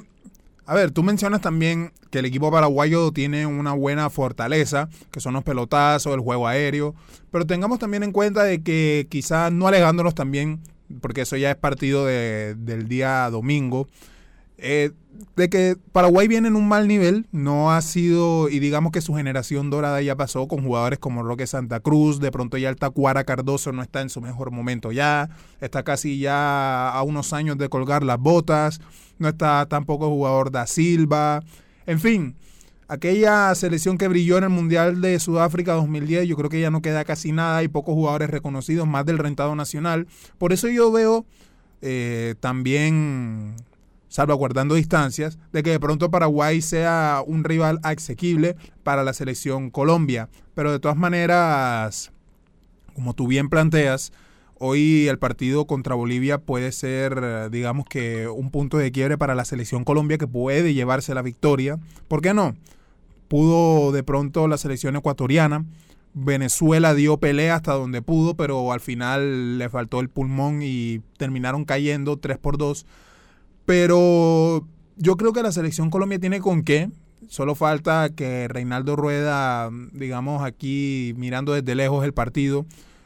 a 0.69 0.75
ver, 0.75 0.91
tú 0.91 1.01
mencionas 1.01 1.41
también 1.41 1.93
que 2.11 2.19
el 2.19 2.25
equipo 2.25 2.51
paraguayo 2.51 3.11
tiene 3.11 3.47
una 3.47 3.73
buena 3.73 4.11
fortaleza, 4.11 4.87
que 5.09 5.19
son 5.19 5.33
los 5.33 5.43
pelotazos, 5.43 6.13
el 6.13 6.19
juego 6.19 6.47
aéreo, 6.47 6.93
pero 7.31 7.47
tengamos 7.47 7.79
también 7.79 8.03
en 8.03 8.11
cuenta 8.11 8.43
de 8.43 8.61
que 8.61 9.07
quizás 9.09 9.51
no 9.51 9.67
alejándonos 9.67 10.13
también, 10.13 10.59
porque 11.01 11.21
eso 11.21 11.37
ya 11.37 11.49
es 11.49 11.55
partido 11.55 12.05
de, 12.05 12.53
del 12.53 12.87
día 12.87 13.27
domingo, 13.31 13.87
eh, 14.61 14.91
de 15.35 15.49
que 15.49 15.75
Paraguay 15.91 16.27
viene 16.27 16.47
en 16.47 16.55
un 16.55 16.67
mal 16.67 16.87
nivel, 16.87 17.27
no 17.31 17.71
ha 17.71 17.81
sido, 17.81 18.49
y 18.49 18.59
digamos 18.59 18.91
que 18.91 19.01
su 19.01 19.13
generación 19.15 19.69
dorada 19.69 20.01
ya 20.01 20.15
pasó 20.15 20.47
con 20.47 20.63
jugadores 20.63 20.99
como 20.99 21.23
Roque 21.23 21.47
Santa 21.47 21.79
Cruz, 21.79 22.19
de 22.19 22.31
pronto 22.31 22.57
ya 22.57 22.69
el 22.69 22.75
Tacuara 22.75 23.23
Cardoso 23.23 23.71
no 23.71 23.81
está 23.81 24.01
en 24.01 24.09
su 24.09 24.21
mejor 24.21 24.51
momento 24.51 24.91
ya, 24.91 25.29
está 25.61 25.83
casi 25.83 26.19
ya 26.19 26.89
a 26.89 27.03
unos 27.03 27.33
años 27.33 27.57
de 27.57 27.69
colgar 27.69 28.03
las 28.03 28.19
botas, 28.19 28.79
no 29.17 29.27
está 29.27 29.65
tampoco 29.65 30.05
el 30.05 30.11
jugador 30.11 30.51
da 30.51 30.67
Silva, 30.67 31.43
en 31.85 31.99
fin, 31.99 32.35
aquella 32.89 33.53
selección 33.55 33.97
que 33.97 34.07
brilló 34.07 34.37
en 34.37 34.43
el 34.43 34.49
Mundial 34.49 34.99
de 34.99 35.19
Sudáfrica 35.19 35.73
2010, 35.73 36.27
yo 36.27 36.35
creo 36.35 36.49
que 36.49 36.59
ya 36.59 36.71
no 36.71 36.81
queda 36.81 37.05
casi 37.05 37.31
nada, 37.31 37.57
hay 37.57 37.67
pocos 37.67 37.93
jugadores 37.93 38.29
reconocidos, 38.29 38.87
más 38.87 39.05
del 39.05 39.19
rentado 39.19 39.55
nacional. 39.55 40.07
Por 40.37 40.51
eso 40.51 40.67
yo 40.67 40.91
veo 40.91 41.25
eh, 41.81 42.35
también, 42.39 43.55
salvaguardando 44.09 44.75
distancias, 44.75 45.39
de 45.53 45.63
que 45.63 45.71
de 45.71 45.79
pronto 45.79 46.11
Paraguay 46.11 46.61
sea 46.61 47.23
un 47.25 47.43
rival 47.45 47.79
asequible 47.83 48.57
para 48.83 49.03
la 49.03 49.13
selección 49.13 49.69
Colombia. 49.69 50.29
Pero 50.53 50.71
de 50.71 50.79
todas 50.79 50.97
maneras, 50.97 52.11
como 52.93 53.13
tú 53.13 53.27
bien 53.27 53.49
planteas, 53.49 54.11
Hoy 54.61 55.07
el 55.07 55.17
partido 55.17 55.65
contra 55.65 55.95
Bolivia 55.95 56.37
puede 56.37 56.73
ser, 56.73 57.49
digamos 57.49 57.85
que, 57.85 58.27
un 58.27 58.51
punto 58.51 58.77
de 58.77 58.91
quiebre 58.91 59.17
para 59.17 59.33
la 59.33 59.45
selección 59.45 59.85
Colombia 59.85 60.17
que 60.17 60.27
puede 60.27 60.73
llevarse 60.73 61.13
la 61.13 61.21
victoria. 61.21 61.79
¿Por 62.09 62.21
qué 62.21 62.33
no? 62.33 62.57
Pudo 63.29 63.93
de 63.93 64.03
pronto 64.03 64.49
la 64.49 64.57
selección 64.57 64.97
ecuatoriana. 64.97 65.63
Venezuela 66.13 66.93
dio 66.93 67.15
pelea 67.21 67.55
hasta 67.55 67.71
donde 67.71 68.01
pudo, 68.01 68.35
pero 68.35 68.73
al 68.73 68.81
final 68.81 69.59
le 69.59 69.69
faltó 69.69 70.01
el 70.01 70.09
pulmón 70.09 70.59
y 70.61 70.99
terminaron 71.15 71.63
cayendo 71.63 72.17
3 72.17 72.37
por 72.37 72.57
2. 72.57 72.85
Pero 73.69 74.65
yo 74.97 75.15
creo 75.15 75.31
que 75.31 75.43
la 75.43 75.51
selección 75.51 75.91
Colombia 75.91 76.17
tiene 76.17 76.39
con 76.39 76.63
qué. 76.63 76.89
Solo 77.27 77.53
falta 77.53 78.09
que 78.09 78.47
Reinaldo 78.47 78.95
Rueda, 78.95 79.69
digamos 79.91 80.41
aquí 80.41 81.13
mirando 81.17 81.53
desde 81.53 81.75
lejos 81.75 82.03
el 82.03 82.11
partido, 82.11 82.65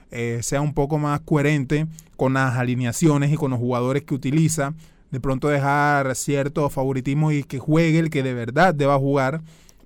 eh, 0.09 0.39
sea 0.41 0.61
un 0.61 0.73
poco 0.73 0.99
más 0.99 1.19
coherente 1.19 1.85
con 2.15 2.35
las 2.35 2.55
alineaciones 2.55 3.33
y 3.33 3.35
con 3.35 3.51
los 3.51 3.59
jugadores 3.59 4.03
que 4.03 4.13
utiliza. 4.13 4.73
De 5.11 5.19
pronto 5.19 5.49
dejar 5.49 6.15
cierto 6.15 6.69
favoritismo 6.69 7.33
y 7.33 7.43
que 7.43 7.59
juegue 7.59 7.99
el 7.99 8.09
que 8.09 8.23
de 8.23 8.33
verdad 8.33 8.73
deba 8.73 8.97
jugar, 8.97 9.41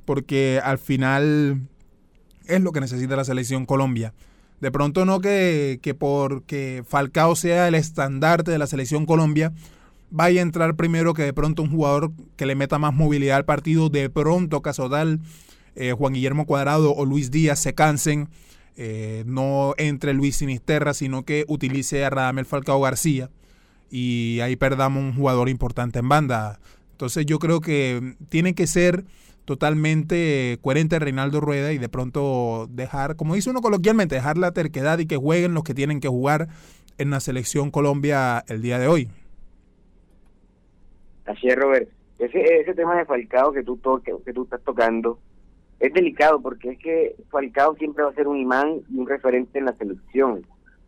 porque 0.05 0.61
al 0.63 0.77
final 0.77 1.61
es 2.45 2.61
lo 2.61 2.71
que 2.71 2.81
necesita 2.81 3.15
la 3.15 3.25
selección 3.25 3.65
Colombia. 3.65 4.13
De 4.61 4.69
pronto 4.69 5.05
no 5.05 5.21
que, 5.21 5.79
que 5.81 5.95
porque 5.95 6.83
Falcao 6.87 7.35
sea 7.35 7.67
el 7.67 7.73
estandarte 7.73 8.51
de 8.51 8.59
la 8.59 8.67
selección 8.67 9.07
Colombia, 9.07 9.53
vaya 10.09 10.41
a 10.41 10.43
entrar 10.43 10.75
primero 10.75 11.13
que 11.13 11.23
de 11.23 11.33
pronto 11.33 11.61
un 11.61 11.71
jugador 11.71 12.11
que 12.35 12.45
le 12.45 12.55
meta 12.55 12.79
más 12.79 12.93
movilidad 12.93 13.37
al 13.37 13.45
partido, 13.45 13.89
de 13.89 14.09
pronto 14.09 14.61
caso 14.61 14.89
tal, 14.89 15.19
eh, 15.75 15.91
Juan 15.91 16.13
Guillermo 16.13 16.45
Cuadrado 16.45 16.93
o 16.95 17.05
Luis 17.05 17.31
Díaz 17.31 17.59
se 17.59 17.75
cansen, 17.75 18.29
eh, 18.75 19.23
no 19.25 19.73
entre 19.77 20.13
Luis 20.13 20.37
Sinisterra, 20.37 20.93
sino 20.93 21.23
que 21.23 21.45
utilice 21.47 22.05
a 22.05 22.09
Radamel 22.09 22.45
Falcao 22.45 22.81
García 22.81 23.29
y 23.89 24.39
ahí 24.41 24.55
perdamos 24.55 25.03
un 25.03 25.13
jugador 25.15 25.49
importante 25.49 25.99
en 25.99 26.09
banda. 26.09 26.59
Entonces 26.91 27.25
yo 27.25 27.39
creo 27.39 27.61
que 27.61 28.15
tiene 28.29 28.55
que 28.55 28.67
ser 28.67 29.05
totalmente 29.45 30.59
coherente 30.61 30.99
Reinaldo 30.99 31.39
Rueda 31.39 31.71
y 31.71 31.77
de 31.77 31.89
pronto 31.89 32.67
dejar, 32.69 33.15
como 33.15 33.35
dice 33.35 33.49
uno 33.49 33.61
coloquialmente, 33.61 34.15
dejar 34.15 34.37
la 34.37 34.51
terquedad 34.51 34.99
y 34.99 35.05
que 35.05 35.15
jueguen 35.15 35.53
los 35.53 35.63
que 35.63 35.73
tienen 35.73 35.99
que 35.99 36.09
jugar 36.09 36.49
en 36.97 37.11
la 37.11 37.19
selección 37.19 37.71
Colombia 37.71 38.43
el 38.47 38.61
día 38.61 38.79
de 38.79 38.87
hoy. 38.87 39.09
Así 41.27 41.47
es, 41.47 41.55
Robert. 41.55 41.89
Ese, 42.17 42.61
ese 42.61 42.73
tema 42.73 42.97
de 42.97 43.05
Falcao 43.05 43.51
que 43.51 43.63
tú, 43.63 43.77
toque, 43.77 44.15
que 44.25 44.33
tú 44.33 44.43
estás 44.43 44.61
tocando 44.63 45.19
es 45.79 45.93
delicado 45.93 46.41
porque 46.41 46.71
es 46.71 46.79
que 46.79 47.15
Falcao 47.29 47.75
siempre 47.75 48.03
va 48.03 48.09
a 48.09 48.15
ser 48.15 48.27
un 48.27 48.37
imán 48.37 48.81
y 48.89 48.97
un 48.97 49.07
referente 49.07 49.59
en 49.59 49.65
la 49.65 49.73
selección. 49.73 50.43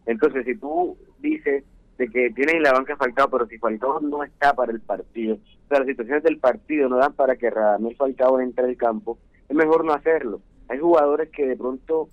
Entonces, 0.06 0.46
si 0.46 0.56
tú 0.56 0.98
dices 1.20 1.64
de 1.98 2.08
que 2.08 2.32
tienes 2.32 2.56
en 2.56 2.64
la 2.64 2.72
banca 2.72 2.96
Falcao, 2.96 3.30
pero 3.30 3.46
si 3.48 3.58
Falcao 3.60 4.00
no 4.00 4.24
está 4.24 4.54
para 4.54 4.72
el 4.72 4.82
partido, 4.82 5.36
o 5.36 5.68
sea, 5.68 5.80
las 5.80 5.88
situaciones 5.88 6.24
del 6.24 6.40
partido 6.40 6.90
no 6.90 6.98
dan 6.98 7.14
para 7.14 7.36
que 7.36 7.50
Radamel 7.50 7.96
Falcao 7.96 8.40
entre 8.40 8.66
al 8.66 8.78
campo, 8.78 9.20
es 9.48 9.56
mejor 9.56 9.86
no 9.86 9.94
hacerlo. 9.94 10.42
Hay 10.70 10.80
jugadores 10.80 11.30
que 11.30 11.46
de 11.46 11.58
pronto 11.58 12.10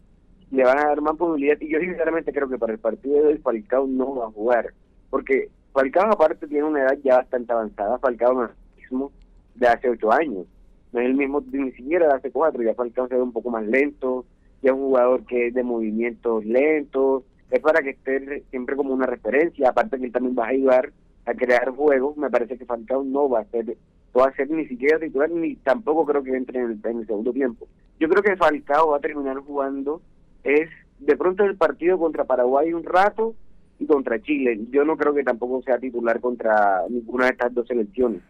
le 0.51 0.65
van 0.65 0.79
a 0.79 0.89
dar 0.89 1.01
más 1.01 1.19
movilidad 1.19 1.57
y 1.61 1.71
yo 1.71 1.79
sinceramente 1.79 2.33
creo 2.33 2.49
que 2.49 2.59
para 2.59 2.73
el 2.73 2.79
partido 2.79 3.23
de 3.23 3.29
hoy 3.29 3.39
Falcao 3.39 3.87
no 3.87 4.17
va 4.17 4.27
a 4.27 4.31
jugar, 4.33 4.75
porque 5.09 5.49
Falcao 5.77 6.11
aparte 6.11 6.47
tiene 6.47 6.65
una 6.65 6.81
edad 6.81 6.97
ya 7.05 7.19
bastante 7.19 7.53
avanzada, 7.53 7.99
Falcao 7.99 8.33
no 8.33 8.45
es 8.47 8.51
el 8.51 8.81
mismo 8.81 9.13
de 9.57 9.69
hace 9.69 9.91
ocho 9.91 10.11
años, 10.11 10.47
no 10.91 11.01
es 11.01 11.07
el 11.07 11.15
mismo 11.15 11.45
ni 11.53 11.71
siquiera 11.73 12.07
de 12.07 12.15
hace 12.15 12.31
cuatro, 12.31 12.63
ya 12.63 12.73
Falcao 12.73 13.07
se 13.09 13.15
ve 13.15 13.21
un 13.21 13.35
poco 13.35 13.51
más 13.51 13.63
lento, 13.67 14.25
ya 14.63 14.71
es 14.71 14.75
un 14.75 14.85
jugador 14.85 15.27
que 15.27 15.49
es 15.49 15.55
de 15.55 15.63
movimientos 15.63 16.47
lentos, 16.47 17.25
es 17.51 17.61
para 17.61 17.83
que 17.83 17.91
esté 17.91 18.43
siempre 18.49 18.75
como 18.75 18.95
una 18.95 19.05
referencia, 19.05 19.69
aparte 19.69 19.99
que 19.99 20.07
él 20.07 20.13
también 20.13 20.35
va 20.39 20.47
a 20.47 20.49
ayudar 20.49 20.93
a 21.27 21.35
crear 21.35 21.69
juegos, 21.69 22.17
me 22.17 22.31
parece 22.31 22.57
que 22.57 22.65
Falcao 22.65 23.05
no 23.05 23.29
va 23.29 23.41
a 23.41 23.45
ser, 23.45 23.67
no 23.67 24.23
va 24.23 24.29
a 24.29 24.35
ser 24.35 24.51
ni 24.51 24.67
siquiera 24.69 24.99
titular, 24.99 25.29
ni 25.29 25.57
tampoco 25.57 26.07
creo 26.07 26.23
que 26.23 26.35
entre 26.35 26.59
en 26.59 26.71
el, 26.71 26.81
en 26.91 27.01
el 27.01 27.07
segundo 27.07 27.35
tiempo. 27.35 27.69
Yo 28.01 28.09
creo 28.09 28.23
que 28.23 28.37
Falcao 28.37 28.93
va 28.93 28.97
a 28.97 29.01
terminar 29.01 29.37
jugando, 29.41 30.01
es 30.43 30.71
de 31.01 31.17
pronto 31.19 31.45
el 31.45 31.59
partido 31.59 31.99
contra 31.99 32.25
Paraguay 32.25 32.73
un 32.73 32.85
rato 32.85 33.35
y 33.79 33.87
contra 33.87 34.21
Chile. 34.21 34.61
Yo 34.71 34.85
no 34.85 34.97
creo 34.97 35.15
que 35.15 35.23
tampoco 35.23 35.63
sea 35.63 35.79
titular 35.79 36.21
contra 36.21 36.83
ninguna 36.89 37.27
de 37.27 37.31
estas 37.33 37.55
dos 37.55 37.67
selecciones. 37.67 38.23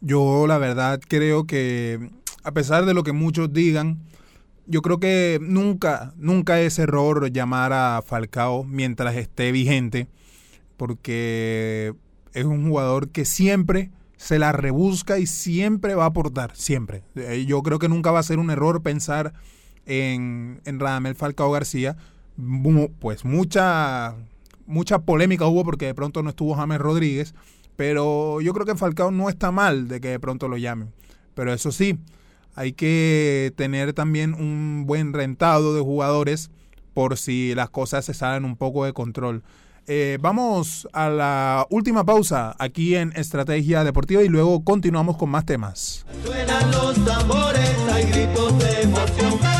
Yo 0.00 0.46
la 0.46 0.58
verdad 0.58 1.00
creo 1.06 1.44
que 1.44 2.10
a 2.42 2.52
pesar 2.52 2.86
de 2.86 2.94
lo 2.94 3.02
que 3.02 3.12
muchos 3.12 3.52
digan, 3.52 3.98
yo 4.66 4.82
creo 4.82 4.98
que 4.98 5.38
nunca, 5.42 6.14
nunca 6.16 6.60
es 6.60 6.78
error 6.78 7.30
llamar 7.30 7.72
a 7.72 8.02
Falcao 8.02 8.64
mientras 8.64 9.16
esté 9.16 9.52
vigente, 9.52 10.06
porque 10.76 11.92
es 12.32 12.44
un 12.44 12.68
jugador 12.68 13.10
que 13.10 13.24
siempre 13.24 13.90
se 14.16 14.38
la 14.38 14.52
rebusca 14.52 15.18
y 15.18 15.26
siempre 15.26 15.94
va 15.94 16.04
a 16.04 16.08
aportar, 16.08 16.54
siempre. 16.54 17.02
Eh, 17.16 17.46
yo 17.46 17.62
creo 17.62 17.78
que 17.78 17.88
nunca 17.88 18.10
va 18.10 18.20
a 18.20 18.22
ser 18.22 18.38
un 18.38 18.50
error 18.50 18.82
pensar 18.82 19.32
en, 19.86 20.60
en 20.64 20.78
Radamel 20.78 21.14
Falcao 21.14 21.50
García. 21.50 21.96
Pues 22.98 23.24
mucha, 23.24 24.14
mucha 24.66 25.00
polémica 25.00 25.46
hubo 25.46 25.64
porque 25.64 25.86
de 25.86 25.94
pronto 25.94 26.22
no 26.22 26.30
estuvo 26.30 26.54
James 26.54 26.78
Rodríguez, 26.78 27.34
pero 27.76 28.40
yo 28.40 28.52
creo 28.52 28.66
que 28.66 28.74
Falcao 28.74 29.10
no 29.10 29.28
está 29.28 29.50
mal 29.50 29.88
de 29.88 30.00
que 30.00 30.08
de 30.08 30.20
pronto 30.20 30.48
lo 30.48 30.56
llamen. 30.56 30.92
Pero 31.34 31.52
eso 31.52 31.72
sí, 31.72 31.98
hay 32.54 32.72
que 32.72 33.52
tener 33.56 33.92
también 33.92 34.34
un 34.34 34.84
buen 34.86 35.12
rentado 35.12 35.74
de 35.74 35.80
jugadores 35.80 36.50
por 36.94 37.16
si 37.16 37.54
las 37.54 37.70
cosas 37.70 38.04
se 38.04 38.14
salen 38.14 38.44
un 38.44 38.56
poco 38.56 38.84
de 38.84 38.92
control. 38.92 39.42
Eh, 39.86 40.18
vamos 40.20 40.86
a 40.92 41.08
la 41.08 41.66
última 41.70 42.04
pausa 42.04 42.54
aquí 42.58 42.94
en 42.96 43.12
Estrategia 43.16 43.82
Deportiva 43.82 44.22
y 44.22 44.28
luego 44.28 44.62
continuamos 44.62 45.16
con 45.16 45.30
más 45.30 45.44
temas. 45.46 46.04
Suenan 46.24 46.70
los 46.70 47.04
tambores, 47.04 47.76
hay 47.90 48.04
gritos 48.04 48.58
de 48.58 48.82
emoción. 48.82 49.59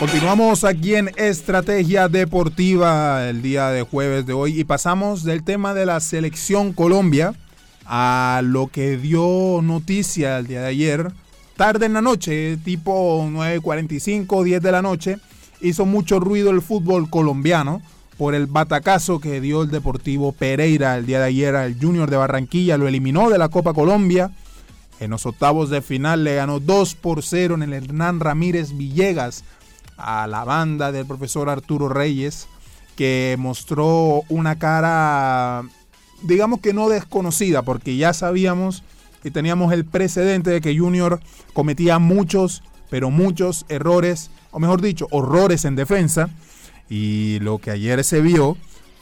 Continuamos 0.00 0.64
aquí 0.64 0.94
en 0.94 1.10
Estrategia 1.18 2.08
Deportiva 2.08 3.28
el 3.28 3.42
día 3.42 3.68
de 3.68 3.82
jueves 3.82 4.24
de 4.24 4.32
hoy 4.32 4.58
y 4.58 4.64
pasamos 4.64 5.24
del 5.24 5.44
tema 5.44 5.74
de 5.74 5.84
la 5.84 6.00
selección 6.00 6.72
Colombia 6.72 7.34
a 7.84 8.40
lo 8.42 8.68
que 8.68 8.96
dio 8.96 9.60
noticia 9.62 10.38
el 10.38 10.46
día 10.46 10.62
de 10.62 10.68
ayer 10.68 11.12
tarde 11.54 11.84
en 11.84 11.92
la 11.92 12.00
noche, 12.00 12.56
tipo 12.64 13.22
9.45, 13.26 14.42
10 14.42 14.62
de 14.62 14.72
la 14.72 14.80
noche, 14.80 15.18
hizo 15.60 15.84
mucho 15.84 16.18
ruido 16.18 16.50
el 16.50 16.62
fútbol 16.62 17.10
colombiano 17.10 17.82
por 18.16 18.34
el 18.34 18.46
batacazo 18.46 19.20
que 19.20 19.42
dio 19.42 19.64
el 19.64 19.70
Deportivo 19.70 20.32
Pereira 20.32 20.96
el 20.96 21.04
día 21.04 21.18
de 21.18 21.26
ayer 21.26 21.56
al 21.56 21.78
Junior 21.78 22.08
de 22.08 22.16
Barranquilla, 22.16 22.78
lo 22.78 22.88
eliminó 22.88 23.28
de 23.28 23.36
la 23.36 23.50
Copa 23.50 23.74
Colombia. 23.74 24.30
En 24.98 25.10
los 25.10 25.26
octavos 25.26 25.68
de 25.68 25.82
final 25.82 26.24
le 26.24 26.36
ganó 26.36 26.60
2 26.60 26.94
por 26.94 27.22
0 27.22 27.56
en 27.56 27.62
el 27.62 27.74
Hernán 27.74 28.20
Ramírez 28.20 28.74
Villegas 28.74 29.44
a 30.02 30.26
la 30.26 30.44
banda 30.44 30.92
del 30.92 31.06
profesor 31.06 31.48
Arturo 31.48 31.88
Reyes, 31.88 32.48
que 32.96 33.36
mostró 33.38 34.22
una 34.28 34.58
cara, 34.58 35.62
digamos 36.22 36.60
que 36.60 36.72
no 36.72 36.88
desconocida, 36.88 37.62
porque 37.62 37.96
ya 37.96 38.12
sabíamos 38.12 38.82
y 39.24 39.30
teníamos 39.30 39.72
el 39.72 39.84
precedente 39.84 40.50
de 40.50 40.60
que 40.60 40.78
Junior 40.78 41.20
cometía 41.52 41.98
muchos, 41.98 42.62
pero 42.88 43.10
muchos 43.10 43.66
errores, 43.68 44.30
o 44.50 44.58
mejor 44.58 44.80
dicho, 44.80 45.06
horrores 45.10 45.64
en 45.64 45.76
defensa. 45.76 46.30
Y 46.88 47.38
lo 47.40 47.58
que 47.58 47.70
ayer 47.70 48.02
se 48.02 48.20
vio 48.20 48.56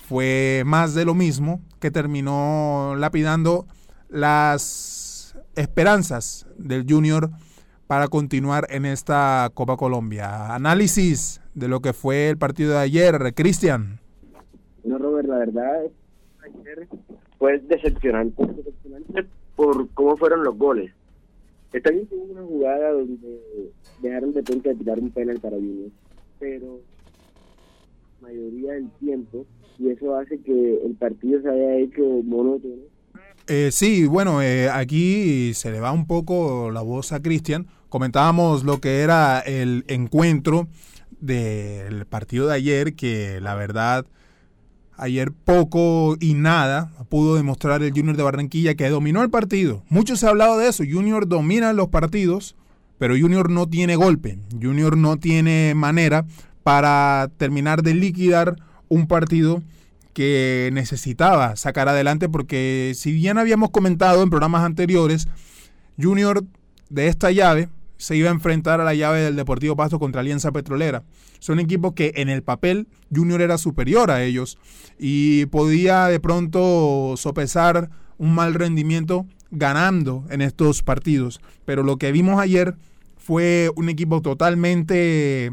fue 0.09 0.63
más 0.67 0.95
de 0.95 1.05
lo 1.05 1.15
mismo 1.15 1.61
que 1.81 1.91
terminó 1.91 2.95
lapidando 2.97 3.67
las 4.09 5.37
esperanzas 5.55 6.47
del 6.57 6.87
Junior 6.89 7.31
para 7.89 8.09
continuar 8.09 8.67
en 8.69 8.85
esta 8.85 9.51
Copa 9.55 9.77
Colombia. 9.77 10.55
Análisis 10.55 11.41
de 11.55 11.69
lo 11.69 11.81
que 11.81 11.95
fue 11.95 12.29
el 12.29 12.37
partido 12.37 12.73
de 12.73 12.79
ayer, 12.79 13.33
Cristian. 13.35 13.99
No, 14.85 14.99
Robert, 14.99 15.27
la 15.27 15.39
verdad, 15.39 15.81
ayer 16.45 16.87
fue 17.39 17.59
decepcionante, 17.61 18.47
decepcionante 18.47 19.27
por 19.57 19.89
cómo 19.95 20.17
fueron 20.19 20.45
los 20.45 20.57
goles. 20.57 20.93
Está 21.73 21.91
bien 21.91 22.07
que 22.07 22.15
hubo 22.15 22.33
una 22.33 22.43
jugada 22.43 22.93
donde 22.93 23.41
dejaron 24.03 24.35
de 24.35 24.43
pronto 24.43 24.69
de 24.69 24.75
tirar 24.75 24.99
un 25.01 25.11
penal 25.11 25.41
para 25.41 25.57
Junior, 25.57 25.91
pero 26.39 26.81
la 28.21 28.29
mayoría 28.29 28.73
del 28.75 28.91
tiempo, 29.01 29.47
y 29.79 29.89
eso 29.89 30.15
hace 30.15 30.39
que 30.41 30.83
el 30.85 30.95
partido 30.95 31.41
se 31.41 31.49
haya 31.49 31.77
hecho 31.77 32.03
monótono. 32.23 32.83
Eh, 33.47 33.71
sí, 33.73 34.07
bueno, 34.07 34.43
eh, 34.43 34.69
aquí 34.69 35.55
se 35.55 35.71
le 35.71 35.81
va 35.81 35.91
un 35.91 36.07
poco 36.07 36.71
la 36.71 36.83
voz 36.83 37.13
a 37.13 37.23
Cristian. 37.23 37.67
Comentábamos 37.89 38.65
lo 38.65 38.81
que 38.81 39.01
era 39.01 39.41
el 39.41 39.85
encuentro 39.89 40.69
del 41.21 42.07
partido 42.07 42.49
de 42.49 42.55
ayer, 42.55 42.95
que 42.95 43.41
la 43.41 43.55
verdad 43.55 44.07
Ayer 45.01 45.31
poco 45.31 46.17
y 46.19 46.35
nada 46.35 46.91
pudo 47.09 47.37
demostrar 47.37 47.85
el 47.85 47.93
Junior 47.93 48.17
de 48.17 48.25
Barranquilla 48.25 48.75
que 48.75 48.89
dominó 48.89 49.23
el 49.23 49.31
partido. 49.31 49.85
Mucho 49.89 50.17
se 50.17 50.27
ha 50.27 50.31
hablado 50.31 50.59
de 50.59 50.67
eso. 50.67 50.83
Junior 50.83 51.29
domina 51.29 51.73
los 51.73 51.87
partidos, 51.87 52.57
pero 52.99 53.15
Junior 53.17 53.49
no 53.49 53.69
tiene 53.69 53.95
golpe. 53.95 54.41
Junior 54.61 54.97
no 54.97 55.17
tiene 55.17 55.75
manera 55.77 56.27
para 56.65 57.31
terminar 57.37 57.85
de 57.85 57.95
liquidar 57.95 58.57
un 58.89 59.07
partido 59.07 59.63
que 60.15 60.71
necesitaba 60.73 61.55
sacar 61.55 61.89
adelante 61.89 62.29
porque 62.29 62.91
si 62.97 63.13
bien 63.13 63.39
habíamos 63.39 63.71
comentado 63.71 64.25
en 64.25 64.31
programas 64.31 64.65
anteriores, 64.65 65.29
Junior 65.97 66.43
de 66.91 67.07
esta 67.07 67.31
llave 67.31 67.69
se 67.99 68.17
iba 68.17 68.31
a 68.31 68.33
enfrentar 68.33 68.81
a 68.81 68.85
la 68.85 68.95
llave 68.95 69.21
del 69.21 69.37
Deportivo 69.37 69.77
Pasto 69.77 69.99
contra 69.99 70.21
Alianza 70.21 70.53
Petrolera. 70.53 71.03
Son 71.41 71.61
equipos 71.61 71.93
que 71.93 72.13
en 72.17 72.29
el 72.29 72.43
papel 72.43 72.89
Junior 73.15 73.43
era 73.43 73.59
superior 73.59 74.11
a 74.11 74.25
ellos 74.25 74.57
y 74.99 75.47
podía 75.47 76.07
de 76.07 76.21
pronto 76.21 77.15
sopesar 77.17 77.91
un 78.17 78.35
mal 78.35 78.55
rendimiento 78.55 79.27
ganando 79.51 80.25
en 80.31 80.41
estos 80.41 80.83
partidos. 80.83 81.41
Pero 81.65 81.83
lo 81.83 81.97
que 81.99 82.13
vimos 82.13 82.41
ayer 82.41 82.77
fue 83.17 83.71
un 83.77 83.89
equipo 83.89 84.23
totalmente 84.23 85.53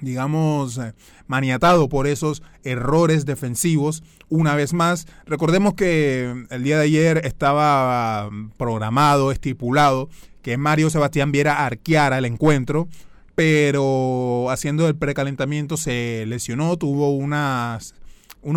digamos, 0.00 0.80
maniatado 1.26 1.88
por 1.88 2.06
esos 2.06 2.42
errores 2.64 3.26
defensivos. 3.26 4.02
Una 4.28 4.54
vez 4.54 4.72
más, 4.72 5.06
recordemos 5.26 5.74
que 5.74 6.46
el 6.50 6.62
día 6.62 6.78
de 6.78 6.84
ayer 6.84 7.20
estaba 7.24 8.30
programado, 8.56 9.32
estipulado, 9.32 10.08
que 10.48 10.56
Mario 10.56 10.88
Sebastián 10.88 11.30
Viera 11.30 11.66
arqueara 11.66 12.16
el 12.16 12.24
encuentro, 12.24 12.88
pero 13.34 14.46
haciendo 14.48 14.88
el 14.88 14.96
precalentamiento 14.96 15.76
se 15.76 16.24
lesionó, 16.26 16.78
tuvo 16.78 17.10
unos 17.10 17.92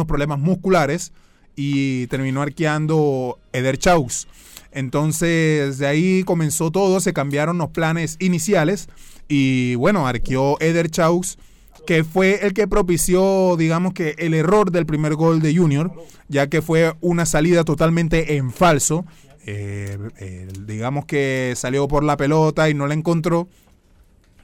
problemas 0.08 0.40
musculares 0.40 1.12
y 1.54 2.08
terminó 2.08 2.44
arqueando 2.44 3.40
Eder 3.52 3.78
Chaux. 3.78 4.30
Entonces 4.72 5.80
de 5.80 5.86
ahí 5.86 6.24
comenzó 6.24 6.72
todo, 6.72 7.02
se 7.02 7.12
cambiaron 7.12 7.58
los 7.58 7.72
planes 7.72 8.16
iniciales 8.22 8.88
y 9.28 9.76
bueno, 9.76 10.08
arqueó 10.08 10.56
Eder 10.62 10.90
Chaux 10.90 11.38
que 11.86 12.06
fue 12.06 12.46
el 12.46 12.54
que 12.54 12.70
propició, 12.70 13.58
digamos 13.58 13.92
que 13.92 14.16
el 14.18 14.34
error 14.34 14.72
del 14.72 14.86
primer 14.86 15.16
gol 15.16 15.42
de 15.42 15.54
Junior, 15.54 15.92
ya 16.30 16.48
que 16.48 16.62
fue 16.62 16.94
una 17.02 17.26
salida 17.26 17.66
totalmente 17.66 18.38
en 18.38 18.50
falso 18.50 19.04
eh, 19.46 19.98
eh, 20.18 20.48
digamos 20.66 21.06
que 21.06 21.54
salió 21.56 21.88
por 21.88 22.04
la 22.04 22.18
pelota 22.18 22.70
y 22.70 22.74
no 22.74 22.88
la 22.88 22.94
encontró. 22.94 23.48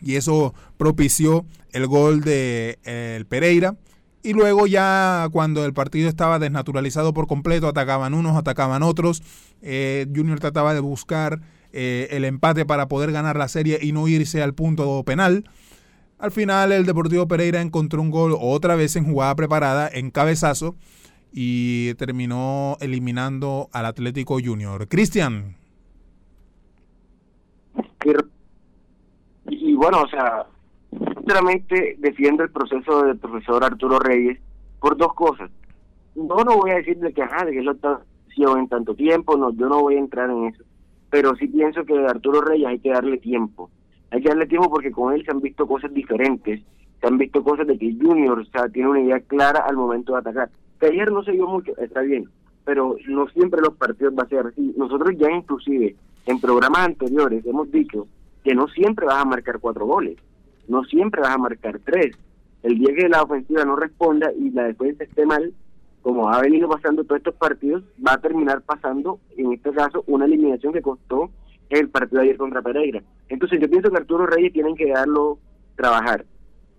Y 0.02 0.16
eso 0.16 0.54
propició 0.78 1.46
el 1.72 1.88
gol 1.88 2.22
de 2.22 2.80
el 2.84 3.26
Pereira. 3.26 3.76
Y 4.24 4.34
luego 4.34 4.68
ya 4.68 5.28
cuando 5.32 5.66
el 5.66 5.74
partido 5.74 6.10
estaba 6.10 6.40
desnaturalizado 6.40 7.14
por 7.14 7.28
completo, 7.28 7.68
atacaban 7.68 8.14
unos, 8.14 8.36
atacaban 8.36 8.84
otros. 8.84 9.24
Eh, 9.62 10.08
Junior 10.14 10.40
trataba 10.40 10.74
de 10.74 10.80
buscar 10.80 11.42
el 11.74 12.26
empate 12.26 12.66
para 12.66 12.88
poder 12.88 13.12
ganar 13.12 13.38
la 13.38 13.48
serie 13.48 13.78
y 13.80 13.92
no 13.92 14.08
irse 14.08 14.42
al 14.42 14.56
punto 14.56 15.04
penal. 15.04 15.44
Al 16.18 16.32
final 16.32 16.72
el 16.72 16.86
Deportivo 16.86 17.28
Pereira 17.28 17.62
encontró 17.62 18.02
un 18.02 18.10
gol 18.10 18.36
otra 18.40 18.76
vez 18.76 18.96
en 18.96 19.06
jugada 19.06 19.36
preparada, 19.36 19.88
en 19.92 20.10
cabezazo, 20.10 20.76
y 21.32 21.94
terminó 21.96 22.78
eliminando 22.80 23.70
al 23.74 23.86
Atlético 23.86 24.38
Junior. 24.44 24.88
Cristian. 24.88 25.56
Y, 29.50 29.74
bueno, 29.76 30.02
o 30.02 30.08
sea, 30.08 30.46
sinceramente 30.92 31.96
defiendo 32.00 32.44
el 32.44 32.52
proceso 32.52 33.04
del 33.04 33.18
profesor 33.18 33.64
Arturo 33.64 34.00
Reyes 34.00 34.40
por 34.80 34.98
dos 34.98 35.14
cosas. 35.14 35.50
No, 36.16 36.38
no 36.44 36.58
voy 36.58 36.72
a 36.72 36.76
decirle 36.76 37.14
que, 37.14 37.22
ajá, 37.22 37.46
de 37.46 37.52
que 37.52 37.62
lo 37.62 37.74
está 37.74 38.02
en 38.38 38.68
tanto 38.68 38.94
tiempo, 38.94 39.36
no, 39.36 39.52
yo 39.54 39.68
no 39.68 39.82
voy 39.82 39.96
a 39.96 40.00
entrar 40.00 40.30
en 40.30 40.46
eso. 40.46 40.64
Pero 41.10 41.36
sí 41.36 41.48
pienso 41.48 41.84
que 41.86 41.98
Arturo 42.06 42.42
Reyes 42.42 42.68
hay 42.68 42.80
que 42.80 42.92
darle 42.92 43.18
tiempo. 43.18 43.70
Hay 44.12 44.22
que 44.22 44.30
darle 44.30 44.46
tiempo 44.46 44.70
porque 44.70 44.92
con 44.92 45.14
él 45.14 45.24
se 45.26 45.32
han 45.32 45.42
visto 45.42 45.66
cosas 45.66 45.94
diferentes. 45.94 46.62
Se 47.02 47.08
han 47.08 47.18
visto 47.18 47.44
cosas 47.44 47.68
de 47.68 47.78
que 47.78 47.96
Junior 48.00 48.40
o 48.40 48.46
sea, 48.46 48.70
tiene 48.70 48.90
una 48.90 49.02
idea 49.02 49.20
clara 49.22 49.64
al 49.68 49.76
momento 49.76 50.14
de 50.14 50.20
atacar 50.20 50.50
que 50.80 50.88
ayer 50.88 51.12
no 51.12 51.24
se 51.24 51.32
vio 51.32 51.48
mucho, 51.48 51.76
está 51.78 52.02
bien, 52.02 52.30
pero 52.66 52.96
no 53.08 53.28
siempre 53.30 53.62
los 53.62 53.76
partidos 53.76 54.14
va 54.18 54.24
a 54.24 54.30
ser 54.30 54.48
así. 54.48 54.74
Nosotros 54.78 55.16
ya 55.18 55.32
inclusive 55.32 55.96
en 56.26 56.40
programas 56.40 56.88
anteriores 56.88 57.46
hemos 57.46 57.72
dicho 57.72 58.08
que 58.44 58.54
no 58.54 58.68
siempre 58.68 59.06
vas 59.06 59.22
a 59.22 59.26
marcar 59.26 59.60
cuatro 59.60 59.86
goles, 59.86 60.18
no 60.68 60.84
siempre 60.84 61.22
vas 61.22 61.32
a 61.32 61.38
marcar 61.38 61.80
tres. 61.84 62.16
El 62.64 62.80
día 62.80 62.94
que 62.96 63.10
la 63.10 63.24
ofensiva 63.24 63.64
no 63.64 63.76
responda 63.76 64.32
y 64.34 64.50
la 64.52 64.64
defensa 64.64 65.04
esté 65.04 65.26
mal, 65.26 65.54
como 66.02 66.30
ha 66.30 66.42
venido 66.42 66.68
pasando 66.70 67.04
todos 67.04 67.20
estos 67.20 67.36
partidos, 67.36 67.84
va 68.06 68.14
a 68.14 68.22
terminar 68.22 68.62
pasando, 68.62 69.20
en 69.36 69.54
este 69.54 69.72
caso, 69.72 70.04
una 70.08 70.26
eliminación 70.26 70.74
que 70.74 70.82
costó 70.82 71.30
el 71.70 71.90
partido 71.90 72.22
de 72.22 72.28
ayer 72.28 72.38
contra 72.38 72.62
Pereira. 72.62 73.04
Entonces 73.30 73.60
yo 73.60 73.70
pienso 73.70 73.90
que 73.90 73.98
Arturo 73.98 74.26
Reyes 74.26 74.54
tienen 74.54 74.76
que 74.76 74.90
darlo 74.90 75.38
trabajar 75.76 76.26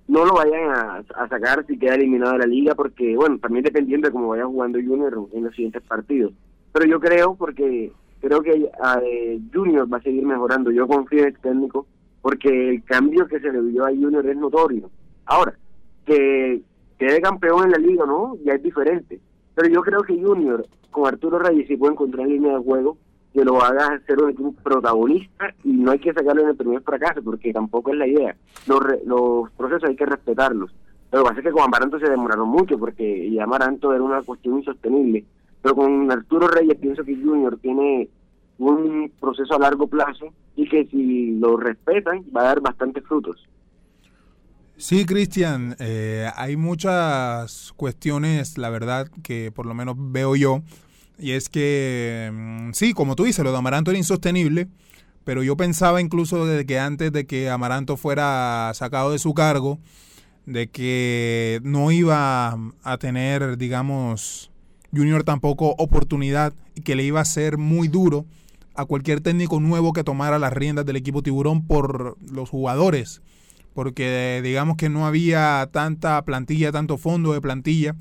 no 0.09 0.25
lo 0.25 0.35
vayan 0.35 0.71
a, 0.71 1.29
sacar 1.29 1.65
si 1.67 1.79
queda 1.79 1.95
eliminado 1.95 2.33
de 2.33 2.39
la 2.39 2.47
liga, 2.47 2.75
porque, 2.75 3.15
bueno, 3.15 3.39
también 3.39 3.63
dependiendo 3.63 4.09
de 4.09 4.13
cómo 4.13 4.29
vaya 4.29 4.47
jugando 4.47 4.79
Junior 4.79 5.29
en 5.33 5.45
los 5.45 5.55
siguientes 5.55 5.83
partidos. 5.83 6.33
Pero 6.73 6.87
yo 6.87 6.99
creo, 6.99 7.35
porque 7.35 7.93
creo 8.21 8.41
que 8.41 8.53
eh, 8.53 9.41
Junior 9.53 9.93
va 9.93 9.99
a 9.99 10.03
seguir 10.03 10.25
mejorando. 10.25 10.71
Yo 10.71 10.89
confío 10.89 11.21
en 11.21 11.27
el 11.27 11.39
técnico, 11.39 11.87
porque 12.23 12.71
el 12.71 12.85
cambio 12.85 13.27
que 13.27 13.39
se 13.39 13.53
le 13.53 13.63
dio 13.63 13.85
a 13.85 13.91
Junior 13.91 14.27
es 14.27 14.37
notorio. 14.37 14.91
Ahora, 15.27 15.55
que 16.07 16.63
quede 16.99 17.21
campeón 17.21 17.65
en 17.65 17.73
la 17.73 17.79
liga, 17.79 18.07
¿no? 18.07 18.37
Ya 18.45 18.55
es 18.55 18.63
diferente. 18.63 19.21
Pero 19.55 19.69
yo 19.69 19.83
creo 19.83 20.03
que 20.03 20.21
Junior, 20.21 20.67
con 20.91 21.07
Arturo 21.07 21.39
Reyes, 21.39 21.69
si 21.69 21.77
puede 21.77 21.93
encontrar 21.93 22.27
línea 22.27 22.55
de 22.55 22.65
juego, 22.65 22.97
que 23.33 23.45
lo 23.45 23.63
haga 23.63 24.01
ser 24.07 24.23
un 24.23 24.31
equipo 24.31 24.53
protagonista 24.63 25.55
y 25.65 25.73
no 25.73 25.93
hay 25.93 25.99
que 25.99 26.13
sacarlo 26.13 26.43
en 26.43 26.49
el 26.49 26.57
primer 26.57 26.83
fracaso 26.83 27.23
porque 27.23 27.53
tampoco 27.53 27.93
es 27.93 27.99
la 27.99 28.07
idea. 28.07 28.37
Los, 28.67 28.81
los 29.05 29.51
procesos 29.53 29.89
hay 29.89 29.97
que 29.97 30.07
respetarlos. 30.07 30.75
Lo 31.11 31.19
que 31.21 31.29
pasa 31.29 31.41
es 31.41 31.47
que 31.47 31.53
con 31.53 31.63
Amaranto 31.63 31.99
se 31.99 32.11
demoraron 32.11 32.49
mucho 32.49 32.79
porque 32.79 33.31
ya 33.31 33.45
Amaranto 33.45 33.95
era 33.95 34.03
una 34.03 34.23
cuestión 34.23 34.59
insostenible. 34.59 35.25
Pero 35.63 35.75
con 35.75 36.11
Arturo 36.11 36.49
Reyes 36.49 36.77
pienso 36.79 37.05
que 37.05 37.17
Junior 37.17 37.59
tiene 37.59 38.09
un 38.59 39.11
proceso 39.21 39.55
a 39.55 39.59
largo 39.59 39.87
plazo 39.87 40.27
y 40.57 40.69
que 40.69 40.87
si 40.87 41.39
lo 41.39 41.57
respetan 41.57 42.25
va 42.37 42.43
a 42.43 42.45
dar 42.45 42.61
bastantes 42.61 43.05
frutos. 43.05 43.49
Sí, 44.77 45.05
Cristian, 45.07 45.75
eh, 45.81 46.29
hay 46.37 46.57
muchas 46.57 47.73
cuestiones, 47.77 48.59
la 48.59 48.71
verdad, 48.71 49.09
que 49.25 49.51
por 49.53 49.67
lo 49.67 49.75
menos 49.75 49.97
veo 49.99 50.37
yo, 50.37 50.63
y 51.19 51.33
es 51.33 51.49
que, 51.49 52.31
mm, 52.33 52.73
sí, 52.73 52.95
como 52.95 53.17
tú 53.17 53.25
dices, 53.25 53.45
lo 53.45 53.53
de 53.53 53.59
Amaranto 53.59 53.91
era 53.91 53.99
insostenible, 53.99 54.69
pero 55.25 55.43
yo 55.43 55.57
pensaba 55.57 56.01
incluso 56.01 56.47
desde 56.47 56.65
que 56.65 56.79
antes 56.79 57.13
de 57.13 57.27
que 57.27 57.51
Amaranto 57.51 57.97
fuera 57.97 58.71
sacado 58.75 59.13
de 59.13 59.19
su 59.19 59.35
cargo, 59.35 59.79
de 60.47 60.69
que 60.69 61.61
no 61.63 61.91
iba 61.91 62.57
a 62.83 62.99
tener, 62.99 63.59
digamos, 63.59 64.51
Junior 64.95 65.25
tampoco 65.25 65.75
oportunidad 65.77 66.55
y 66.75 66.81
que 66.81 66.97
le 66.97 67.05
iba 67.05 67.21
a 67.21 67.25
ser 67.27 67.59
muy 67.59 67.89
duro 67.89 68.25
a 68.75 68.85
cualquier 68.87 69.21
técnico 69.21 69.61
nuevo 69.61 69.93
que 69.93 70.05
tomara 70.05 70.39
las 70.39 70.53
riendas 70.53 70.87
del 70.87 70.97
equipo 70.97 71.23
tiburón 71.23 71.67
por 71.67 72.17
los 72.33 72.49
jugadores, 72.49 73.21
porque 73.75 74.41
digamos 74.43 74.77
que 74.77 74.89
no 74.89 75.07
había 75.07 75.69
tanta 75.73 76.25
plantilla, 76.25 76.73
tanto 76.73 76.97
fondo 76.97 77.33
de 77.33 77.41
plantilla 77.41 77.97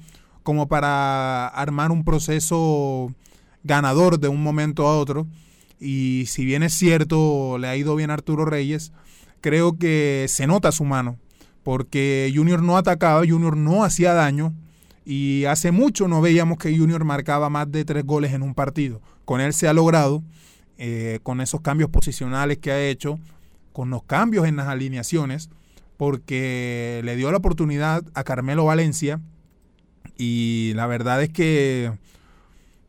como 0.47 0.69
para 0.69 1.49
armar 1.49 1.91
un 1.91 2.05
proceso 2.05 3.13
ganador 3.65 4.17
de 4.17 4.29
un 4.29 4.41
momento 4.41 4.87
a 4.87 4.97
otro. 4.97 5.27
Y 5.77 6.23
si 6.27 6.45
bien 6.45 6.63
es 6.63 6.73
cierto, 6.73 7.57
le 7.57 7.67
ha 7.67 7.75
ido 7.75 7.97
bien 7.97 8.11
Arturo 8.11 8.45
Reyes, 8.45 8.93
creo 9.41 9.77
que 9.77 10.25
se 10.29 10.47
nota 10.47 10.71
su 10.71 10.85
mano, 10.85 11.17
porque 11.63 12.31
Junior 12.33 12.63
no 12.63 12.77
atacaba, 12.77 13.27
Junior 13.27 13.57
no 13.57 13.83
hacía 13.83 14.13
daño, 14.13 14.53
y 15.03 15.43
hace 15.43 15.71
mucho 15.71 16.07
no 16.07 16.21
veíamos 16.21 16.59
que 16.59 16.77
Junior 16.77 17.03
marcaba 17.03 17.49
más 17.49 17.69
de 17.69 17.83
tres 17.83 18.05
goles 18.05 18.31
en 18.31 18.41
un 18.41 18.53
partido. 18.53 19.01
Con 19.25 19.41
él 19.41 19.51
se 19.51 19.67
ha 19.67 19.73
logrado, 19.73 20.23
eh, 20.77 21.19
con 21.23 21.41
esos 21.41 21.59
cambios 21.59 21.89
posicionales 21.89 22.59
que 22.59 22.71
ha 22.71 22.87
hecho, 22.87 23.19
con 23.73 23.89
los 23.89 24.03
cambios 24.03 24.47
en 24.47 24.55
las 24.55 24.69
alineaciones, 24.69 25.49
porque 25.97 27.01
le 27.03 27.17
dio 27.17 27.31
la 27.31 27.37
oportunidad 27.39 28.05
a 28.13 28.23
Carmelo 28.23 28.63
Valencia 28.63 29.19
y 30.17 30.73
la 30.75 30.87
verdad 30.87 31.21
es 31.23 31.29
que 31.29 31.91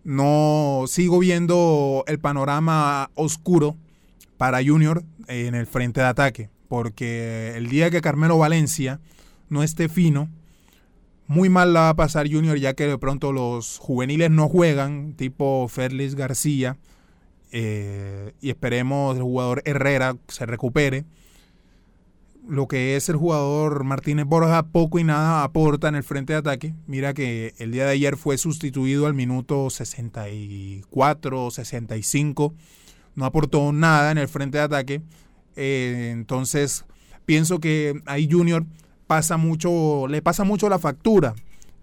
no 0.04 0.84
sigo 0.86 1.18
viendo 1.18 2.04
el 2.06 2.18
panorama 2.18 3.10
oscuro 3.14 3.76
para 4.36 4.64
Junior 4.64 5.04
en 5.26 5.54
el 5.54 5.66
frente 5.66 6.00
de 6.00 6.06
ataque, 6.06 6.50
porque 6.68 7.54
el 7.56 7.68
día 7.68 7.90
que 7.90 8.00
Carmelo 8.00 8.38
Valencia 8.38 9.00
no 9.48 9.62
esté 9.62 9.88
fino, 9.88 10.28
muy 11.26 11.50
mal 11.50 11.74
la 11.74 11.80
va 11.80 11.88
a 11.90 11.96
pasar 11.96 12.30
Junior 12.30 12.56
ya 12.56 12.74
que 12.74 12.86
de 12.86 12.98
pronto 12.98 13.32
los 13.32 13.78
juveniles 13.78 14.30
no 14.30 14.48
juegan, 14.48 15.12
tipo 15.14 15.68
Félix 15.68 16.14
García, 16.14 16.78
eh, 17.50 18.32
y 18.40 18.50
esperemos 18.50 19.16
el 19.16 19.22
jugador 19.22 19.62
Herrera 19.64 20.16
se 20.28 20.46
recupere. 20.46 21.04
Lo 22.48 22.66
que 22.66 22.96
es 22.96 23.10
el 23.10 23.16
jugador 23.16 23.84
Martínez 23.84 24.24
Borja 24.24 24.62
poco 24.62 24.98
y 24.98 25.04
nada 25.04 25.44
aporta 25.44 25.88
en 25.88 25.96
el 25.96 26.02
frente 26.02 26.32
de 26.32 26.38
ataque. 26.38 26.74
Mira 26.86 27.12
que 27.12 27.52
el 27.58 27.72
día 27.72 27.84
de 27.84 27.90
ayer 27.90 28.16
fue 28.16 28.38
sustituido 28.38 29.06
al 29.06 29.12
minuto 29.12 29.68
64, 29.68 31.50
65. 31.50 32.54
No 33.16 33.26
aportó 33.26 33.70
nada 33.74 34.10
en 34.12 34.16
el 34.16 34.28
frente 34.28 34.56
de 34.56 34.64
ataque. 34.64 35.02
Eh, 35.56 36.08
entonces 36.10 36.86
pienso 37.26 37.58
que 37.60 38.00
ahí 38.06 38.26
Junior 38.30 38.64
pasa 39.06 39.36
mucho, 39.36 40.06
le 40.08 40.22
pasa 40.22 40.44
mucho 40.44 40.70
la 40.70 40.78
factura. 40.78 41.34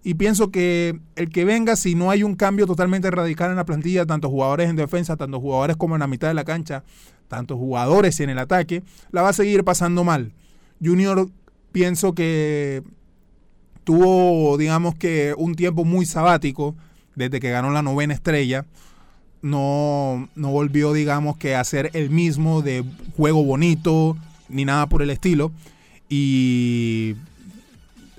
Y 0.02 0.14
pienso 0.14 0.50
que 0.50 0.98
el 1.14 1.30
que 1.30 1.44
venga, 1.44 1.76
si 1.76 1.94
no 1.94 2.10
hay 2.10 2.24
un 2.24 2.34
cambio 2.34 2.66
totalmente 2.66 3.08
radical 3.12 3.50
en 3.50 3.56
la 3.56 3.64
plantilla, 3.66 4.04
tanto 4.04 4.28
jugadores 4.28 4.68
en 4.68 4.74
defensa, 4.74 5.16
tanto 5.16 5.38
jugadores 5.38 5.76
como 5.76 5.94
en 5.94 6.00
la 6.00 6.08
mitad 6.08 6.26
de 6.26 6.34
la 6.34 6.44
cancha, 6.44 6.82
tanto 7.28 7.56
jugadores 7.56 8.18
en 8.18 8.30
el 8.30 8.40
ataque, 8.40 8.82
la 9.12 9.22
va 9.22 9.28
a 9.28 9.32
seguir 9.32 9.62
pasando 9.62 10.02
mal. 10.02 10.32
Junior 10.82 11.28
pienso 11.72 12.14
que 12.14 12.82
tuvo, 13.84 14.56
digamos 14.58 14.94
que, 14.94 15.34
un 15.36 15.54
tiempo 15.54 15.84
muy 15.84 16.06
sabático 16.06 16.74
desde 17.14 17.40
que 17.40 17.50
ganó 17.50 17.70
la 17.70 17.82
novena 17.82 18.14
estrella. 18.14 18.64
No, 19.42 20.28
no 20.34 20.50
volvió, 20.50 20.92
digamos 20.92 21.36
que, 21.36 21.54
a 21.54 21.62
ser 21.64 21.90
el 21.92 22.10
mismo 22.10 22.62
de 22.62 22.84
juego 23.16 23.44
bonito 23.44 24.16
ni 24.48 24.64
nada 24.64 24.86
por 24.86 25.02
el 25.02 25.10
estilo. 25.10 25.52
Y 26.08 27.14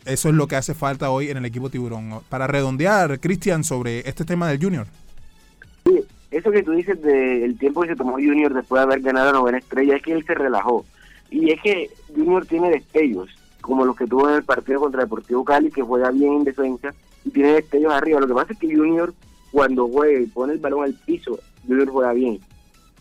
eso 0.06 0.30
es 0.30 0.36
lo 0.36 0.48
que 0.48 0.56
hace 0.56 0.74
falta 0.74 1.10
hoy 1.10 1.30
en 1.30 1.38
el 1.38 1.46
equipo 1.46 1.70
tiburón. 1.70 2.22
Para 2.30 2.48
redondear, 2.48 3.20
Cristian, 3.20 3.64
sobre 3.64 4.08
este 4.08 4.24
tema 4.24 4.48
del 4.48 4.62
Junior. 4.62 4.88
Sí, 5.86 6.00
eso 6.32 6.52
que 6.52 6.64
tú 6.64 6.72
dices 6.72 7.02
del 7.02 7.58
tiempo 7.58 7.82
que 7.82 7.90
se 7.90 7.96
tomó 7.96 8.14
Junior 8.14 8.54
después 8.54 8.80
de 8.80 8.84
haber 8.84 9.02
ganado 9.02 9.32
la 9.34 9.40
novena 9.40 9.58
estrella 9.58 9.96
es 9.98 10.02
que 10.02 10.14
él 10.14 10.26
se 10.26 10.34
relajó. 10.34 10.86
Y 11.30 11.52
es 11.52 11.62
que 11.62 11.90
Junior 12.16 12.46
tiene 12.46 12.70
destellos, 12.70 13.30
como 13.62 13.86
los 13.86 13.96
que 13.96 14.08
tuvo 14.08 14.30
en 14.30 14.36
el 14.36 14.44
partido 14.44 14.80
contra 14.80 15.04
Deportivo 15.04 15.44
Cali, 15.44 15.72
que 15.72 15.82
juega 15.82 16.12
bien 16.12 16.34
en 16.34 16.44
defensa 16.44 16.94
y 17.26 17.32
tiene 17.32 17.54
destellos 17.54 17.94
arriba. 17.94 18.20
Lo 18.20 18.28
que 18.28 18.34
pasa 18.34 18.54
es 18.54 18.60
que 18.60 18.76
Junior, 18.76 19.14
cuando 19.52 19.88
juega 19.88 20.20
y 20.20 20.28
pone 20.28 20.54
el 20.54 20.60
balón 20.60 20.84
al 20.84 20.94
piso, 20.94 21.40
Junior 21.68 21.90
juega 21.90 22.14
bien. 22.14 22.40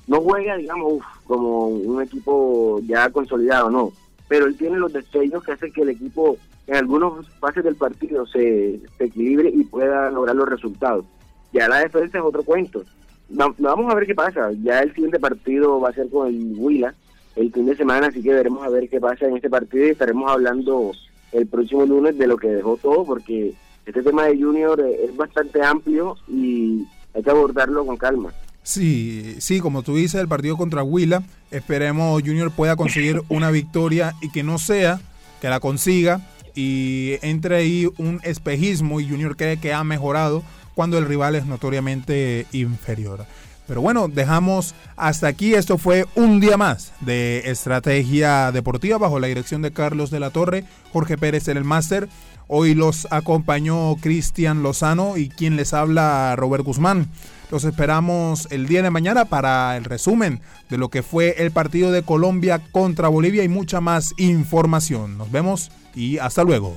No 0.07 0.21
juega, 0.21 0.57
digamos, 0.57 1.03
como 1.25 1.67
un 1.69 2.03
equipo 2.03 2.81
ya 2.85 3.11
consolidado, 3.11 3.71
no 3.71 3.93
pero 4.29 4.47
él 4.47 4.57
tiene 4.57 4.79
los 4.79 4.93
destellos 4.93 5.43
que 5.45 5.53
hacen 5.53 5.73
que 5.73 5.83
el 5.83 5.91
equipo 5.91 6.37
en 6.67 6.77
algunos 6.77 7.29
fases 7.39 7.63
del 7.63 7.77
partido 7.77 8.27
se, 8.27 8.81
equilibre 8.99 9.51
y 9.51 9.65
pueda 9.65 10.11
lograr 10.11 10.35
los 10.35 10.49
resultados. 10.49 11.05
Ya 11.53 11.69
la 11.69 11.79
defensa 11.79 12.19
es 12.19 12.25
otro 12.25 12.43
cuento. 12.43 12.83
vamos 13.29 13.93
a 13.93 13.95
ver 13.95 14.07
qué 14.07 14.15
pasa. 14.15 14.51
Ya 14.63 14.81
el 14.81 14.93
siguiente 14.95 15.21
partido 15.21 15.81
va 15.81 15.91
a 15.91 15.95
ser 15.95 16.11
con 16.11 16.27
el 16.27 16.55
Huila 16.57 16.95
el 17.37 17.53
fin 17.53 17.67
de 17.67 17.77
semana, 17.77 18.09
así 18.09 18.23
que 18.23 18.33
veremos 18.33 18.65
a 18.65 18.71
ver 18.71 18.89
qué 18.89 18.99
pasa 18.99 19.27
en 19.27 19.37
este 19.37 19.51
partido 19.51 19.87
y 19.87 19.91
estaremos 19.91 20.31
hablando 20.31 20.93
el 21.33 21.47
próximo 21.47 21.85
lunes 21.85 22.17
de 22.19 22.27
lo 22.27 22.39
que 22.39 22.49
dejó 22.49 22.77
todo, 22.79 23.05
porque 23.05 23.55
este 23.85 24.03
tema 24.03 24.25
de 24.25 24.41
Junior 24.41 24.81
es 24.81 25.15
bastante 25.17 25.63
amplio 25.63 26.17
y 26.27 26.87
hay 27.15 27.23
que 27.23 27.31
abordarlo 27.31 27.85
con 27.87 27.97
calma. 27.97 28.33
Sí, 28.63 29.37
sí, 29.39 29.61
como 29.61 29.83
tú 29.83 29.95
dices, 29.95 30.21
el 30.21 30.29
partido 30.29 30.57
contra 30.57 30.83
Huila, 30.83 31.23
esperemos 31.51 32.21
Junior 32.23 32.51
pueda 32.51 32.75
conseguir 32.75 33.23
una 33.29 33.51
victoria 33.51 34.15
y 34.21 34.31
que 34.31 34.43
no 34.43 34.59
sea 34.59 35.01
que 35.41 35.49
la 35.49 35.61
consiga 35.61 36.21
y 36.55 37.19
entre 37.23 37.57
ahí 37.57 37.89
un 37.99 38.21
espejismo 38.25 38.99
y 38.99 39.09
Junior 39.09 39.37
cree 39.37 39.59
que 39.59 39.73
ha 39.73 39.85
mejorado 39.85 40.43
cuando 40.75 40.99
el 40.99 41.07
rival 41.07 41.37
es 41.37 41.47
notoriamente 41.47 42.47
inferior. 42.53 43.25
Pero 43.67 43.81
bueno, 43.81 44.09
dejamos 44.09 44.75
hasta 44.97 45.27
aquí. 45.27 45.55
Esto 45.55 45.79
fue 45.79 46.07
un 46.15 46.41
día 46.41 46.57
más 46.57 46.93
de 47.01 47.43
Estrategia 47.47 48.53
Deportiva 48.53 48.99
bajo 48.99 49.19
la 49.19 49.27
dirección 49.27 49.63
de 49.63 49.73
Carlos 49.73 50.11
de 50.11 50.21
la 50.21 50.31
Torre, 50.31 50.65
Jorge 50.93 51.19
Pérez 51.19 51.49
en 51.49 51.57
el 51.57 51.65
máster. 51.65 52.09
Hoy 52.49 52.75
los 52.75 53.09
acompañó 53.11 53.97
Cristian 53.97 54.63
Lozano 54.63 55.17
y 55.17 55.29
quien 55.29 55.57
les 55.57 55.75
habla 55.75 56.35
Robert 56.37 56.65
Guzmán. 56.65 57.09
Los 57.51 57.65
esperamos 57.65 58.49
el 58.51 58.67
día 58.67 58.83
de 58.83 58.91
mañana 58.91 59.25
para 59.25 59.77
el 59.77 59.85
resumen 59.85 60.41
de 60.69 60.79
lo 60.79 60.89
que 60.89 61.03
fue 61.03 61.35
el 61.39 61.51
partido 61.51 61.91
de 61.91 62.03
Colombia 62.03 62.61
contra 62.71 63.09
Bolivia 63.09 63.43
y 63.43 63.49
mucha 63.49 63.81
más 63.81 64.15
información. 64.17 65.19
Nos 65.19 65.31
vemos 65.31 65.71
y 65.95 66.19
hasta 66.19 66.45
luego. 66.45 66.77